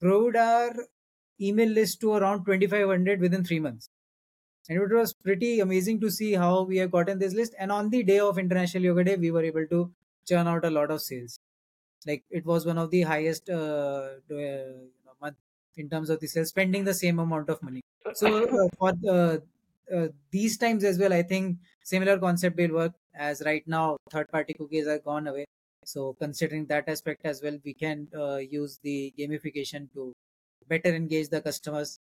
grew 0.00 0.34
our 0.36 0.72
email 1.40 1.68
list 1.68 2.00
to 2.00 2.14
around 2.14 2.44
2500 2.44 3.20
within 3.20 3.44
three 3.44 3.60
months 3.60 3.88
and 4.68 4.78
it 4.80 4.94
was 4.94 5.12
pretty 5.12 5.60
amazing 5.60 6.00
to 6.00 6.10
see 6.10 6.32
how 6.32 6.62
we 6.62 6.78
have 6.78 6.90
gotten 6.90 7.18
this 7.18 7.34
list. 7.34 7.54
And 7.58 7.70
on 7.70 7.90
the 7.90 8.02
day 8.02 8.18
of 8.18 8.38
international 8.38 8.84
yoga 8.84 9.04
day 9.04 9.16
we 9.16 9.30
were 9.30 9.42
able 9.42 9.66
to 9.66 9.90
churn 10.26 10.46
out 10.46 10.64
a 10.64 10.70
lot 10.70 10.90
of 10.90 11.02
sales. 11.02 11.38
Like 12.06 12.24
it 12.30 12.46
was 12.46 12.64
one 12.66 12.78
of 12.78 12.90
the 12.90 13.02
highest 13.02 13.50
uh, 13.50 14.08
uh 14.30 14.54
month 15.20 15.36
in 15.76 15.88
terms 15.88 16.10
of 16.10 16.20
the 16.20 16.26
sales 16.26 16.48
spending 16.48 16.84
the 16.84 16.94
same 16.94 17.18
amount 17.18 17.50
of 17.50 17.62
money. 17.62 17.82
So 18.14 18.44
uh, 18.44 18.68
for 18.78 18.92
uh, 19.08 19.38
uh, 19.94 20.08
these 20.30 20.56
times 20.56 20.82
as 20.82 20.98
well 20.98 21.12
i 21.12 21.22
think 21.22 21.58
similar 21.82 22.18
concept 22.18 22.56
will 22.56 22.72
work 22.72 22.92
as 23.14 23.42
right 23.44 23.62
now 23.66 23.98
third 24.10 24.30
party 24.30 24.54
cookies 24.54 24.86
are 24.86 24.98
gone 24.98 25.26
away. 25.26 25.44
So 25.84 26.16
considering 26.18 26.64
that 26.66 26.88
aspect 26.88 27.26
as 27.26 27.42
well 27.42 27.58
we 27.64 27.74
can 27.74 28.08
uh, 28.16 28.36
use 28.36 28.78
the 28.82 29.12
gamification 29.18 29.92
to 29.92 30.14
better 30.68 30.94
engage 30.94 31.28
the 31.28 31.42
customers 31.42 31.98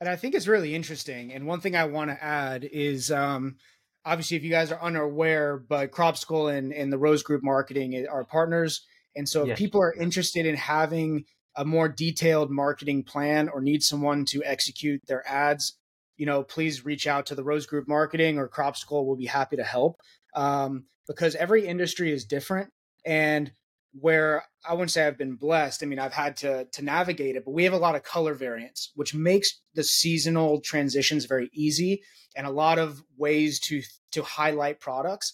and 0.00 0.08
I 0.08 0.16
think 0.16 0.34
it's 0.34 0.48
really 0.48 0.74
interesting. 0.74 1.32
And 1.32 1.46
one 1.46 1.60
thing 1.60 1.76
I 1.76 1.84
want 1.84 2.10
to 2.10 2.22
add 2.22 2.64
is 2.64 3.10
um, 3.10 3.56
obviously, 4.04 4.36
if 4.36 4.44
you 4.44 4.50
guys 4.50 4.72
are 4.72 4.82
unaware, 4.82 5.56
but 5.56 5.90
Crobstacle 5.90 6.48
and, 6.48 6.72
and 6.72 6.92
the 6.92 6.98
Rose 6.98 7.22
Group 7.22 7.42
Marketing 7.42 8.06
are 8.08 8.24
partners. 8.24 8.84
And 9.16 9.28
so 9.28 9.42
if 9.42 9.48
Yes. 9.48 9.58
people 9.58 9.80
are 9.80 9.94
interested 9.94 10.46
in 10.46 10.56
having 10.56 11.24
a 11.56 11.64
more 11.64 11.88
detailed 11.88 12.50
marketing 12.50 13.04
plan 13.04 13.48
or 13.48 13.60
need 13.60 13.82
someone 13.82 14.24
to 14.26 14.42
execute 14.44 15.00
their 15.06 15.26
ads, 15.28 15.78
you 16.16 16.26
know, 16.26 16.42
please 16.42 16.84
reach 16.84 17.06
out 17.06 17.26
to 17.26 17.34
the 17.34 17.44
Rose 17.44 17.66
Group 17.66 17.86
Marketing 17.88 18.38
or 18.38 18.48
Crobstacle. 18.48 19.06
We'll 19.06 19.16
be 19.16 19.26
happy 19.26 19.56
to 19.56 19.64
help 19.64 20.00
um, 20.34 20.86
because 21.06 21.34
every 21.36 21.66
industry 21.66 22.12
is 22.12 22.24
different. 22.24 22.70
And 23.04 23.52
where 24.00 24.44
I 24.68 24.72
wouldn't 24.72 24.90
say 24.90 25.06
I've 25.06 25.18
been 25.18 25.36
blessed. 25.36 25.82
I 25.82 25.86
mean, 25.86 25.98
I've 25.98 26.12
had 26.12 26.36
to 26.38 26.64
to 26.64 26.82
navigate 26.82 27.36
it, 27.36 27.44
but 27.44 27.52
we 27.52 27.64
have 27.64 27.72
a 27.72 27.78
lot 27.78 27.94
of 27.94 28.02
color 28.02 28.34
variants, 28.34 28.90
which 28.94 29.14
makes 29.14 29.60
the 29.74 29.84
seasonal 29.84 30.60
transitions 30.60 31.26
very 31.26 31.50
easy 31.52 32.02
and 32.36 32.46
a 32.46 32.50
lot 32.50 32.78
of 32.78 33.02
ways 33.16 33.60
to 33.60 33.82
to 34.12 34.22
highlight 34.22 34.80
products. 34.80 35.32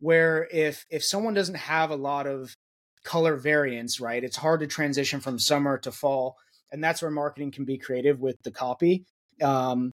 Where 0.00 0.48
if 0.50 0.86
if 0.90 1.04
someone 1.04 1.34
doesn't 1.34 1.56
have 1.56 1.90
a 1.90 1.96
lot 1.96 2.26
of 2.26 2.56
color 3.04 3.36
variants, 3.36 4.00
right, 4.00 4.24
it's 4.24 4.36
hard 4.36 4.60
to 4.60 4.66
transition 4.66 5.20
from 5.20 5.38
summer 5.38 5.78
to 5.78 5.92
fall, 5.92 6.36
and 6.72 6.82
that's 6.82 7.02
where 7.02 7.10
marketing 7.10 7.52
can 7.52 7.64
be 7.64 7.78
creative 7.78 8.18
with 8.20 8.36
the 8.42 8.50
copy. 8.50 9.04
Um, 9.42 9.92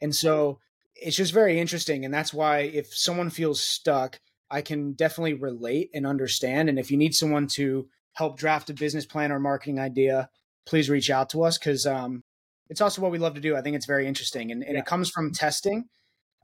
and 0.00 0.14
so 0.14 0.58
it's 0.96 1.16
just 1.16 1.32
very 1.32 1.60
interesting, 1.60 2.04
and 2.04 2.12
that's 2.12 2.34
why 2.34 2.60
if 2.60 2.94
someone 2.94 3.30
feels 3.30 3.60
stuck 3.60 4.20
I 4.52 4.60
can 4.62 4.92
definitely 4.92 5.34
relate 5.34 5.90
and 5.94 6.06
understand. 6.06 6.68
And 6.68 6.78
if 6.78 6.90
you 6.90 6.96
need 6.98 7.14
someone 7.14 7.46
to 7.48 7.88
help 8.12 8.38
draft 8.38 8.70
a 8.70 8.74
business 8.74 9.06
plan 9.06 9.32
or 9.32 9.40
marketing 9.40 9.80
idea, 9.80 10.28
please 10.66 10.90
reach 10.90 11.10
out 11.10 11.30
to 11.30 11.42
us 11.42 11.58
because 11.58 11.86
um, 11.86 12.22
it's 12.68 12.80
also 12.82 13.00
what 13.02 13.10
we 13.10 13.18
love 13.18 13.34
to 13.34 13.40
do. 13.40 13.56
I 13.56 13.62
think 13.62 13.74
it's 13.76 13.86
very 13.86 14.06
interesting 14.06 14.52
and, 14.52 14.62
and 14.62 14.74
Yeah. 14.74 14.80
it 14.80 14.86
comes 14.86 15.10
from 15.10 15.32
testing. 15.32 15.86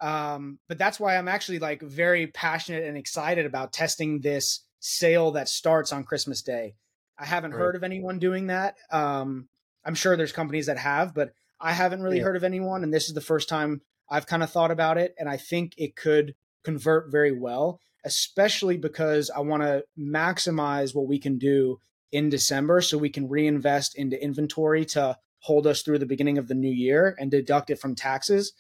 Um, 0.01 0.59
but 0.69 0.79
that's 0.79 0.99
why 0.99 1.17
I'm 1.17 1.29
actually 1.29 1.59
like 1.59 1.83
very 1.83 2.29
passionate 2.29 2.85
and 2.85 2.97
excited 2.97 3.47
about 3.47 3.73
testing 3.73 4.21
this 4.21 4.65
sale 4.81 5.33
that 5.33 5.49
starts 5.49 5.93
on 5.93 6.05
Christmas 6.05 6.41
Day. 6.43 6.75
I 7.19 7.27
haven't 7.27 7.51
Right. 7.53 7.59
heard 7.61 7.77
of 7.77 7.85
anyone 7.85 8.19
doing 8.19 8.47
that. 8.47 8.77
Um, 8.91 9.49
I'm 9.85 9.95
sure 9.97 10.17
there's 10.17 10.33
companies 10.33 10.67
that 10.67 10.79
have, 10.79 11.15
but 11.15 11.33
I 11.61 11.73
haven't 11.73 12.03
really 12.03 12.19
Yeah. 12.19 12.25
heard 12.25 12.37
of 12.37 12.45
anyone. 12.45 12.85
And 12.85 12.95
this 12.95 13.09
is 13.09 13.15
the 13.15 13.21
first 13.21 13.49
time 13.49 13.83
I've 14.09 14.27
kind 14.27 14.43
of 14.43 14.51
thought 14.51 14.71
about 14.71 14.99
it. 14.99 15.15
And 15.19 15.29
I 15.29 15.37
think 15.37 15.75
it 15.77 15.97
could 15.97 16.35
convert 16.65 17.11
very 17.11 17.33
well, 17.33 17.81
especially 18.05 18.77
because 18.77 19.31
I 19.31 19.41
want 19.41 19.63
to 19.63 19.85
maximize 19.99 20.95
what 20.95 21.09
we 21.09 21.19
can 21.19 21.39
do 21.39 21.81
in 22.13 22.29
December 22.29 22.81
so 22.81 22.97
we 22.97 23.11
can 23.11 23.29
reinvest 23.29 23.97
into 23.97 24.23
inventory 24.23 24.85
to 24.87 25.17
hold 25.41 25.67
us 25.67 25.83
through 25.83 25.99
the 25.99 26.07
beginning 26.07 26.39
of 26.39 26.49
the 26.49 26.55
new 26.55 26.71
year 26.71 27.17
and 27.19 27.31
deduct 27.31 27.71
it 27.71 27.79
from 27.79 27.95
taxes. 27.95 28.53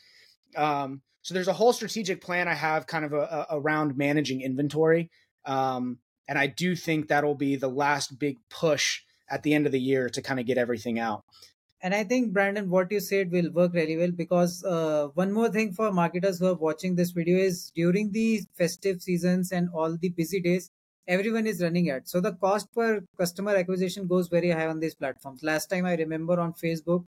Um, 0.56 1.02
so 1.22 1.34
there's 1.34 1.48
a 1.48 1.52
whole 1.52 1.72
strategic 1.72 2.22
plan 2.22 2.48
I 2.48 2.54
have 2.54 2.86
kind 2.86 3.04
of 3.04 3.12
a, 3.12 3.46
a, 3.50 3.58
around 3.58 3.96
managing 3.96 4.40
inventory. 4.40 5.10
Um, 5.44 5.98
and 6.28 6.38
I 6.38 6.46
do 6.46 6.76
think 6.76 7.08
that'll 7.08 7.34
be 7.34 7.56
the 7.56 7.68
last 7.68 8.18
big 8.18 8.36
push 8.50 9.00
at 9.30 9.42
the 9.42 9.54
end 9.54 9.66
of 9.66 9.72
the 9.72 9.80
year 9.80 10.08
to 10.10 10.22
kind 10.22 10.40
of 10.40 10.46
get 10.46 10.58
everything 10.58 10.98
out. 10.98 11.24
And 11.80 11.94
I 11.94 12.02
think 12.04 12.32
Brandon, 12.32 12.68
what 12.70 12.90
you 12.90 12.98
said 13.00 13.30
will 13.30 13.50
work 13.52 13.72
really 13.72 13.96
well 13.96 14.10
because 14.10 14.64
uh, 14.64 15.08
one 15.14 15.32
more 15.32 15.48
thing 15.48 15.72
for 15.72 15.92
marketers 15.92 16.38
who 16.38 16.46
are 16.46 16.54
watching 16.54 16.96
this 16.96 17.12
video 17.12 17.38
is 17.38 17.70
during 17.74 18.10
the 18.10 18.42
festive 18.54 19.00
seasons 19.00 19.52
and 19.52 19.68
all 19.72 19.96
the 19.96 20.08
busy 20.08 20.40
days, 20.40 20.70
everyone 21.06 21.46
is 21.46 21.62
running 21.62 21.88
ads. 21.90 22.10
So 22.10 22.20
the 22.20 22.32
cost 22.32 22.72
per 22.74 23.00
customer 23.16 23.54
acquisition 23.54 24.08
goes 24.08 24.28
very 24.28 24.50
high 24.50 24.66
on 24.66 24.80
these 24.80 24.94
platforms. 24.96 25.42
Last 25.44 25.66
time 25.66 25.86
I 25.86 25.94
remember 25.94 26.40
on 26.40 26.52
Facebook, 26.54 27.04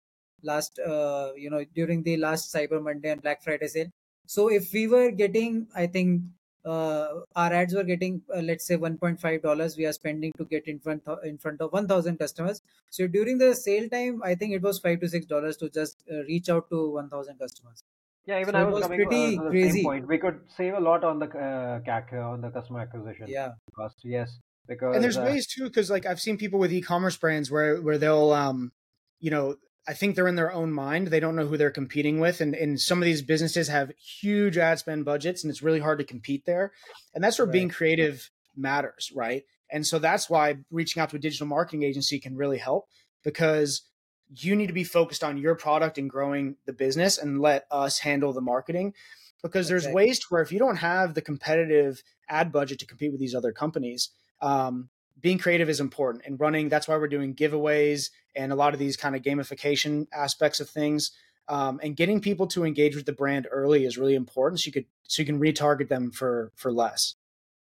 last 0.43 0.79
uh, 0.79 1.33
you 1.37 1.51
know 1.51 1.65
during 1.75 2.03
the 2.03 2.17
last 2.17 2.53
Cyber 2.55 2.83
Monday 2.83 3.11
and 3.11 3.21
Black 3.23 3.43
Friday 3.43 3.69
sale. 3.69 3.91
So 4.27 4.49
if 4.51 4.73
we 4.73 4.87
were 4.89 5.11
getting, 5.11 5.69
I 5.77 5.87
think 5.87 6.23
uh, 6.65 7.21
our 7.37 7.53
ads 7.53 7.75
were 7.75 7.85
getting 7.85 8.23
uh, 8.35 8.41
let's 8.41 8.67
say 8.67 8.77
1.5 8.77 9.43
dollars 9.43 9.77
we 9.77 9.87
are 9.87 9.93
spending 9.93 10.33
to 10.39 10.45
get 10.45 10.67
in 10.67 10.79
front 10.81 11.07
of, 11.07 11.19
in 11.25 11.39
front 11.39 11.61
of 11.61 11.73
1000 11.73 12.19
customers 12.19 12.63
so 12.91 13.07
during 13.07 13.39
the 13.39 13.55
sale 13.55 13.89
time 13.89 14.23
i 14.23 14.35
think 14.35 14.53
it 14.55 14.63
was 14.63 14.79
5 14.79 15.01
to 15.01 15.09
6 15.09 15.27
dollars 15.27 15.57
to 15.57 15.69
just 15.71 16.03
uh, 16.11 16.23
reach 16.25 16.49
out 16.49 16.69
to 16.71 16.91
1000 16.91 17.39
customers 17.39 17.83
Yeah, 18.27 18.41
even 18.41 18.55
So 18.55 18.59
I 18.59 18.63
it 18.63 18.67
was, 18.67 18.77
was 18.77 18.85
coming 18.85 18.99
pretty 18.99 19.37
uh, 19.37 19.43
to 19.43 19.51
the 19.51 19.51
crazy. 19.51 19.81
same 19.81 19.85
point. 19.85 20.07
We 20.09 20.19
could 20.19 20.39
save 20.57 20.75
a 20.75 20.81
lot 20.81 21.05
on 21.05 21.19
the 21.19 21.27
uh, 21.27 21.81
CAC 21.89 22.13
uh, 22.15 22.31
on 22.31 22.41
the 22.41 22.51
customer 22.51 22.81
acquisition 22.81 23.29
yeah 23.29 23.53
cost. 23.77 24.01
Yes, 24.05 24.39
because 24.67 24.97
and 24.97 25.03
there's 25.05 25.19
uh, 25.19 25.25
ways 25.25 25.47
too 25.47 25.65
because 25.65 25.91
like 25.91 26.07
i've 26.07 26.21
seen 26.21 26.37
people 26.37 26.59
with 26.59 26.73
e-commerce 26.73 27.17
brands 27.17 27.51
where 27.51 27.81
where 27.81 27.99
they'll 27.99 28.33
um 28.33 28.73
you 29.21 29.31
know 29.31 29.57
i 29.87 29.93
think 29.95 30.15
they're 30.15 30.29
in 30.29 30.37
their 30.37 30.53
own 30.53 30.73
mind. 30.73 31.09
They 31.09 31.21
don't 31.21 31.37
know 31.37 31.47
who 31.47 31.57
they're 31.57 31.71
competing 31.71 32.21
with. 32.21 32.41
And 32.41 32.55
and 32.55 32.81
some 32.81 32.99
of 32.99 33.05
these 33.05 33.23
businesses 33.23 33.69
have 33.69 33.93
huge 33.99 34.57
ad 34.59 34.79
spend 34.79 35.05
budgets 35.05 35.45
and 35.45 35.51
it's 35.51 35.63
really 35.63 35.81
hard 35.81 35.99
to 35.99 36.05
compete 36.05 36.45
there. 36.47 36.73
And 37.15 37.23
that's 37.23 37.39
where 37.39 37.47
being 37.47 37.69
creative 37.69 38.31
matters 38.57 39.13
right? 39.15 39.45
And 39.71 39.87
so 39.87 39.99
that's 39.99 40.31
why 40.31 40.59
reaching 40.71 41.01
out 41.01 41.11
to 41.11 41.17
a 41.17 41.19
digital 41.19 41.47
marketing 41.47 41.83
agency 41.83 42.19
can 42.19 42.37
really 42.37 42.59
help 42.59 42.89
because 43.25 43.83
you 44.29 44.57
need 44.57 44.69
to 44.69 44.73
be 44.73 44.85
focused 44.85 45.25
on 45.25 45.37
your 45.37 45.55
product 45.55 45.99
and 45.99 46.09
growing 46.09 46.57
the 46.67 46.73
business 46.73 47.19
and 47.19 47.41
let 47.41 47.67
us 47.71 47.99
handle 47.99 48.33
the 48.33 48.41
marketing. 48.41 48.95
Because 49.43 49.69
there's 49.69 49.83
Exactly. 49.85 50.05
ways 50.05 50.19
to 50.21 50.27
where 50.31 50.43
if 50.43 50.53
you 50.53 50.59
don't 50.59 50.77
have 50.77 51.13
the 51.13 51.21
competitive 51.21 52.03
ad 52.29 52.51
budget 52.51 52.79
to 52.79 52.87
compete 52.87 53.11
with 53.13 53.21
these 53.21 53.35
other 53.35 53.53
companies 53.53 54.11
um, 54.41 54.89
being 55.25 55.39
creative 55.39 55.71
is 55.71 55.81
important 55.81 56.23
and 56.27 56.39
running 56.39 56.69
that's 56.69 56.87
why 56.87 56.97
we're 56.99 57.09
doing 57.09 57.35
giveaways 57.35 58.11
and 58.37 58.53
a 58.53 58.55
lot 58.55 58.75
of 58.75 58.79
these 58.79 58.95
kind 58.95 59.17
of 59.17 59.23
gamification 59.23 60.07
aspects 60.13 60.61
of 60.61 60.69
things. 60.69 61.13
Um, 61.49 61.81
and 61.83 61.97
getting 61.97 62.21
people 62.21 62.47
to 62.49 62.65
engage 62.65 62.95
with 62.95 63.07
the 63.07 63.13
brand 63.13 63.49
early 63.51 63.85
is 63.85 63.99
really 63.99 64.15
important 64.15 64.61
so 64.61 64.69
you 64.69 64.73
could 64.73 64.87
so 65.09 65.23
you 65.23 65.27
can 65.27 65.41
retarget 65.41 65.89
them 65.89 66.11
for 66.11 66.53
for 66.57 66.71
less 66.73 67.15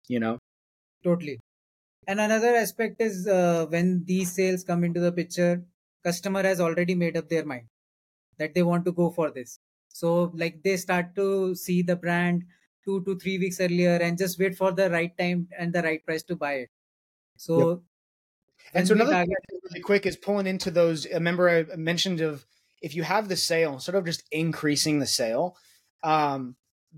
you 0.07 0.19
know? 0.19 0.39
Totally. 1.03 1.39
And 2.07 2.19
another 2.19 2.55
aspect 2.55 2.99
is 2.99 3.27
uh, 3.27 3.67
when 3.69 4.03
these 4.05 4.33
sales 4.33 4.63
come 4.63 4.83
into 4.83 4.99
the 4.99 5.11
picture 5.11 5.63
customer 6.03 6.41
has 6.41 6.59
already 6.59 6.95
made 6.95 7.15
up 7.15 7.29
their 7.29 7.45
mind 7.45 7.67
that 8.39 8.55
they 8.55 8.63
want 8.63 8.85
to 8.85 8.91
go 8.91 9.11
for 9.11 9.29
this. 9.29 9.59
So 9.89 10.31
like 10.33 10.63
they 10.63 10.77
start 10.77 11.15
to 11.15 11.53
see 11.53 11.83
the 11.83 11.95
brand 11.95 12.43
two 12.83 13.03
to 13.03 13.17
three 13.19 13.37
weeks 13.37 13.59
earlier 13.59 13.97
and 13.97 14.17
just 14.17 14.39
wait 14.39 14.55
for 14.57 14.71
the 14.71 14.89
right 14.89 15.15
time 15.15 15.47
and 15.59 15.71
the 15.71 15.83
right 15.83 16.03
price 16.03 16.23
to 16.23 16.35
buy 16.35 16.53
it 16.65 16.69
so 17.41 17.83
And 18.73 18.87
so 18.87 18.93
another 18.93 19.11
thing 19.11 19.27
target- 19.27 19.61
really 19.69 19.81
quick 19.81 20.05
is 20.05 20.15
pulling 20.15 20.47
into 20.47 20.71
those. 20.71 21.07
Remember, 21.07 21.49
I 21.49 21.63
mentioned 21.75 22.21
of 22.21 22.45
if 22.81 22.95
you 22.95 23.03
have 23.03 23.27
the 23.27 23.35
sale 23.35 23.79
sort 23.79 23.95
of 23.95 24.05
just 24.05 24.23
increasing 24.31 24.99
the 24.99 25.07
sale, 25.07 25.57
um, 26.03 26.55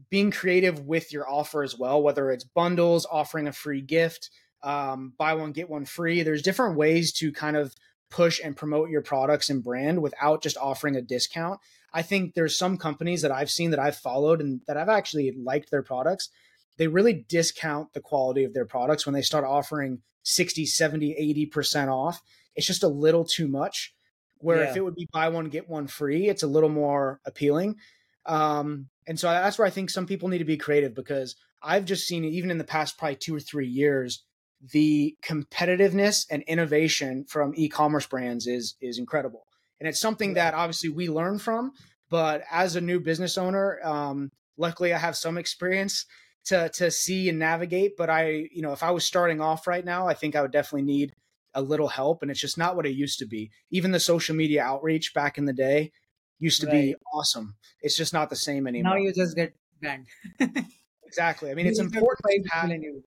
being 0.10 0.32
creative 0.32 0.82
with 0.86 1.12
your 1.14 1.30
offer 1.30 1.64
as 1.64 1.78
well. 1.78 2.02
Whether 2.02 2.32
it's 2.32 2.44
bundles, 2.44 3.06
offering 3.10 3.48
a 3.48 3.54
free 3.54 3.82
gift, 3.82 4.30
um, 4.64 5.14
buy 5.18 5.34
one 5.34 5.52
get 5.52 5.70
one 5.70 5.86
free. 5.86 6.24
There's 6.24 6.42
different 6.42 6.78
ways 6.78 7.12
to 7.14 7.32
kind 7.32 7.58
of 7.58 7.76
push 8.10 8.40
and 8.44 8.56
promote 8.56 8.90
your 8.90 9.02
products 9.02 9.50
and 9.50 9.64
brand 9.64 10.02
without 10.02 10.44
just 10.44 10.58
offering 10.58 10.96
a 10.96 11.02
discount. 11.02 11.60
I 11.94 12.02
think 12.02 12.34
there's 12.34 12.58
some 12.58 12.78
companies 12.78 13.22
that 13.22 13.32
I've 13.32 13.52
seen 13.52 13.72
that 13.72 13.80
I've 13.80 13.98
followed 13.98 14.42
and 14.42 14.62
that 14.68 14.78
I've 14.78 14.90
actually 14.90 15.32
liked 15.32 15.70
their 15.72 15.84
products. 15.84 16.30
They 16.77 16.88
really 16.88 17.25
discount 17.27 17.94
the 17.94 18.01
quality 18.01 18.44
of 18.44 18.53
their 18.53 18.65
products 18.65 19.06
when 19.06 19.13
they 19.13 19.22
start 19.22 19.46
offering 19.46 20.01
60, 20.24 20.65
70, 20.65 21.50
80% 21.53 21.89
off. 21.89 22.22
It's 22.56 22.68
just 22.68 22.84
a 22.84 22.88
little 22.88 23.25
too 23.25 23.48
much. 23.48 23.94
Where 24.38 24.63
if 24.63 24.75
it 24.75 24.84
would 24.84 24.96
be 24.96 25.08
buy 25.13 25.30
one, 25.30 25.48
get 25.48 25.70
one 25.70 25.88
free, 25.88 26.27
it's 26.27 26.44
a 26.44 26.48
little 26.48 26.70
more 26.70 27.22
appealing. 27.25 27.77
Um, 28.25 28.89
and 29.08 29.18
so 29.18 29.30
that's 29.30 29.58
where 29.58 29.68
I 29.68 29.72
think 29.72 29.89
some 29.89 30.06
people 30.06 30.27
need 30.27 30.39
to 30.39 30.46
be 30.46 30.58
creative 30.58 30.94
because 30.94 31.36
I've 31.62 31.86
just 31.86 32.08
seen 32.08 32.25
it 32.25 32.34
even 32.34 32.51
in 32.51 32.58
the 32.58 32.65
past 32.65 32.98
probably 32.98 33.15
two 33.15 33.36
or 33.36 33.39
three 33.39 33.68
years, 33.68 34.24
the 34.72 35.15
competitiveness 35.24 36.25
and 36.30 36.44
innovation 36.44 37.25
from 37.25 37.53
e-commerce 37.56 38.06
brands 38.06 38.48
is 38.48 38.75
is 38.82 38.98
incredible. 38.98 39.48
And 39.80 39.88
it's 39.88 40.00
something 40.00 40.34
that 40.34 40.53
obviously 40.53 40.89
we 40.89 41.10
learn 41.10 41.39
from, 41.39 41.72
but 42.10 42.44
as 42.51 42.75
a 42.75 42.82
new 42.82 43.00
business 43.00 43.38
owner, 43.38 43.80
um, 43.84 44.32
luckily 44.58 44.94
I 44.94 44.98
have 44.98 45.18
some 45.18 45.38
experience 45.38 46.06
to 46.46 46.70
to 46.70 46.92
see 46.92 47.30
and 47.30 47.40
navigate. 47.40 47.98
But 47.98 48.10
I, 48.10 48.48
you 48.52 48.62
know, 48.62 48.74
if 48.74 48.84
I 48.84 48.92
was 48.92 49.06
starting 49.06 49.42
off 49.42 49.68
right 49.68 49.86
now, 49.86 50.08
I 50.08 50.14
think 50.14 50.36
I 50.36 50.42
would 50.42 50.52
definitely 50.52 50.84
need 50.84 51.14
a 51.54 51.62
little 51.62 51.88
help. 51.88 52.22
And 52.22 52.32
it's 52.32 52.40
just 52.40 52.58
not 52.58 52.76
what 52.76 52.86
it 52.86 52.96
used 52.96 53.20
to 53.20 53.26
be. 53.26 53.52
Even 53.72 53.92
the 53.92 54.00
social 54.00 54.36
media 54.36 54.64
outreach 54.64 55.14
back 55.14 55.38
in 55.38 55.46
the 55.46 55.54
day 55.54 55.92
used 56.40 56.62
to 56.62 56.68
be 56.68 56.96
awesome. 57.14 57.56
It's 57.82 57.96
just 57.96 58.14
not 58.14 58.30
the 58.30 58.36
same 58.36 58.68
anymore. 58.68 58.94
now 58.96 58.98
you 58.98 59.14
just 59.14 59.36
get 59.36 59.54
banned 59.82 60.08
exactly. 61.06 61.52
I 61.52 61.54
mean, 61.54 61.68
it's 61.68 61.80
You 61.80 61.86
important 61.86 62.46
to 62.46 62.50
have, 62.52 62.64
people 62.64 62.76
in 62.76 62.82
you. 62.84 63.04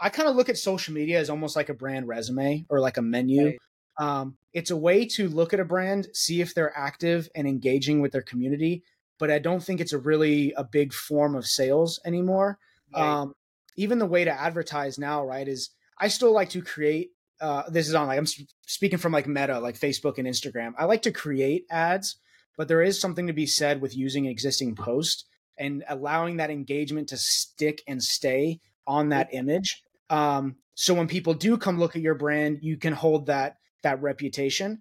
I 0.00 0.08
kind 0.08 0.28
of 0.28 0.34
look 0.34 0.48
at 0.48 0.56
social 0.56 0.94
media 0.94 1.18
as 1.20 1.28
almost 1.28 1.56
like 1.56 1.68
a 1.68 1.74
brand 1.74 2.08
resume 2.08 2.64
or 2.68 2.80
like 2.80 2.96
a 2.96 3.02
menu. 3.02 3.46
Right. 3.46 3.58
Um, 3.98 4.36
it's 4.54 4.70
a 4.70 4.76
way 4.76 5.04
to 5.06 5.28
look 5.28 5.52
at 5.52 5.60
a 5.60 5.64
brand, 5.64 6.08
see 6.14 6.40
if 6.40 6.54
they're 6.54 6.76
active 6.76 7.28
and 7.34 7.46
engaging 7.46 8.00
with 8.00 8.12
their 8.12 8.22
community. 8.22 8.82
But 9.18 9.30
I 9.30 9.38
don't 9.38 9.62
think 9.62 9.80
it's 9.80 9.92
a 9.92 9.98
really 9.98 10.54
a 10.56 10.64
big 10.64 10.94
form 10.94 11.34
of 11.34 11.46
sales 11.46 12.00
anymore. 12.06 12.58
Right. 12.94 13.02
Um, 13.02 13.34
even 13.76 13.98
the 13.98 14.06
way 14.06 14.24
to 14.24 14.30
advertise 14.32 14.98
now, 14.98 15.24
right, 15.24 15.46
is 15.46 15.70
I 15.98 16.08
still 16.08 16.32
like 16.32 16.50
to 16.50 16.62
create. 16.62 17.10
Uh, 17.40 17.62
this 17.70 17.88
is 17.88 17.94
on 17.94 18.06
like 18.06 18.18
I'm 18.18 18.26
speaking 18.66 18.98
from 18.98 19.12
like 19.12 19.26
Meta, 19.26 19.58
like 19.60 19.78
Facebook 19.78 20.18
and 20.18 20.28
Instagram. 20.28 20.72
I 20.78 20.84
like 20.84 21.02
to 21.02 21.12
create 21.12 21.64
ads, 21.70 22.16
but 22.58 22.68
there 22.68 22.82
is 22.82 23.00
something 23.00 23.26
to 23.28 23.32
be 23.32 23.46
said 23.46 23.80
with 23.80 23.96
using 23.96 24.26
an 24.26 24.32
existing 24.32 24.74
post 24.74 25.24
and 25.58 25.84
allowing 25.88 26.36
that 26.36 26.50
engagement 26.50 27.08
to 27.08 27.16
stick 27.16 27.82
and 27.86 28.02
stay 28.02 28.60
on 28.86 29.10
that 29.10 29.28
image. 29.32 29.82
Um, 30.10 30.56
So 30.74 30.94
when 30.94 31.08
people 31.08 31.34
do 31.34 31.58
come 31.58 31.78
look 31.78 31.94
at 31.94 32.02
your 32.02 32.14
brand, 32.14 32.60
you 32.62 32.76
can 32.76 32.94
hold 32.94 33.26
that 33.26 33.56
that 33.82 34.00
reputation. 34.02 34.80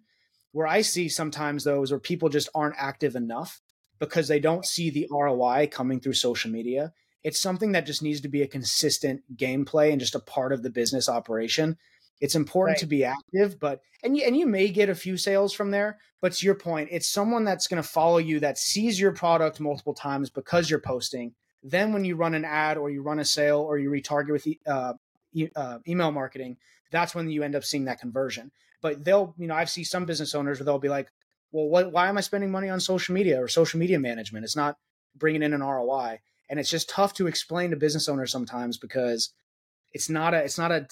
Where 0.51 0.67
I 0.67 0.81
see 0.81 1.09
sometimes 1.09 1.63
those 1.63 1.91
where 1.91 1.99
people 1.99 2.29
just 2.29 2.49
aren't 2.55 2.75
active 2.77 3.15
enough 3.15 3.61
because 3.99 4.27
they 4.27 4.39
don't 4.39 4.65
see 4.65 4.89
the 4.89 5.07
ROI 5.11 5.67
coming 5.71 5.99
through 5.99 6.13
social 6.13 6.51
media. 6.51 6.93
It's 7.23 7.39
something 7.39 7.73
that 7.73 7.85
just 7.85 8.01
needs 8.01 8.21
to 8.21 8.29
be 8.29 8.41
a 8.41 8.47
consistent 8.47 9.21
gameplay 9.35 9.91
and 9.91 9.99
just 9.99 10.15
a 10.15 10.19
part 10.19 10.53
of 10.53 10.63
the 10.63 10.69
business 10.69 11.09
operation. 11.09 11.77
It's 12.21 12.35
important 12.35 12.75
right. 12.75 12.79
to 12.79 12.85
be 12.85 13.03
active, 13.03 13.59
but 13.59 13.81
and 14.03 14.15
you, 14.15 14.23
and 14.23 14.35
you 14.35 14.45
may 14.45 14.69
get 14.69 14.89
a 14.89 14.95
few 14.95 15.17
sales 15.17 15.53
from 15.53 15.71
there. 15.71 15.99
But 16.21 16.33
to 16.33 16.45
your 16.45 16.55
point, 16.55 16.89
it's 16.91 17.07
someone 17.07 17.45
that's 17.45 17.67
going 17.67 17.81
to 17.81 17.87
follow 17.87 18.17
you 18.17 18.41
that 18.41 18.57
sees 18.57 18.99
your 18.99 19.13
product 19.13 19.59
multiple 19.59 19.93
times 19.93 20.29
because 20.29 20.69
you're 20.69 20.81
posting. 20.81 21.33
Then 21.63 21.93
when 21.93 22.03
you 22.03 22.15
run 22.15 22.33
an 22.33 22.45
ad 22.45 22.77
or 22.77 22.89
you 22.89 23.01
run 23.01 23.19
a 23.19 23.25
sale 23.25 23.59
or 23.59 23.77
you 23.77 23.89
retarget 23.89 24.31
with 24.31 24.47
uh, 24.67 24.93
e- 25.33 25.49
uh, 25.55 25.79
email 25.87 26.11
marketing, 26.11 26.57
that's 26.91 27.15
when 27.15 27.29
you 27.29 27.43
end 27.43 27.55
up 27.55 27.63
seeing 27.63 27.85
that 27.85 27.99
conversion. 27.99 28.51
But 28.81 29.03
they'll, 29.03 29.33
you 29.37 29.47
know, 29.47 29.55
I've 29.55 29.69
seen 29.69 29.85
some 29.85 30.05
business 30.05 30.35
owners 30.35 30.59
where 30.59 30.65
they'll 30.65 30.79
be 30.79 30.89
like, 30.89 31.09
well, 31.51 31.67
what, 31.67 31.91
why 31.91 32.07
am 32.07 32.17
I 32.17 32.21
spending 32.21 32.51
money 32.51 32.69
on 32.69 32.79
social 32.79 33.13
media 33.13 33.41
or 33.41 33.47
social 33.47 33.79
media 33.79 33.99
management? 33.99 34.45
It's 34.45 34.55
not 34.55 34.77
bringing 35.15 35.43
in 35.43 35.53
an 35.53 35.61
ROI. 35.61 36.19
And 36.49 36.59
it's 36.59 36.69
just 36.69 36.89
tough 36.89 37.13
to 37.15 37.27
explain 37.27 37.69
to 37.71 37.75
business 37.75 38.09
owners 38.09 38.31
sometimes 38.31 38.77
because 38.77 39.33
it's 39.93 40.09
not 40.09 40.33
a, 40.33 40.43
it's 40.43 40.57
not 40.57 40.71
a, 40.71 40.87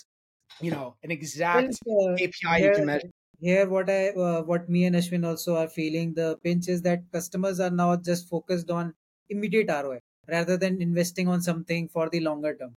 you 0.62 0.72
know, 0.72 0.96
an 1.04 1.12
exact 1.12 1.80
uh, 1.90 2.14
API 2.14 2.32
here, 2.58 2.70
you 2.70 2.76
can 2.76 2.86
measure. 2.86 3.10
Here, 3.40 3.70
what 3.70 3.90
I, 3.90 4.10
uh, 4.10 4.42
what 4.44 4.70
me 4.70 4.86
and 4.86 4.96
Ashwin 4.96 5.26
also 5.26 5.56
are 5.56 5.68
feeling 5.68 6.14
the 6.14 6.38
pinch 6.44 6.68
is 6.68 6.82
that 6.84 7.12
customers 7.12 7.60
are 7.60 7.70
now 7.70 7.96
just 7.96 8.28
focused 8.28 8.70
on 8.72 8.94
immediate 9.30 9.70
ROI 9.70 10.00
rather 10.28 10.58
than 10.58 10.82
investing 10.82 11.28
on 11.28 11.42
something 11.42 11.88
for 11.88 12.10
the 12.10 12.20
longer 12.20 12.56
term. 12.56 12.76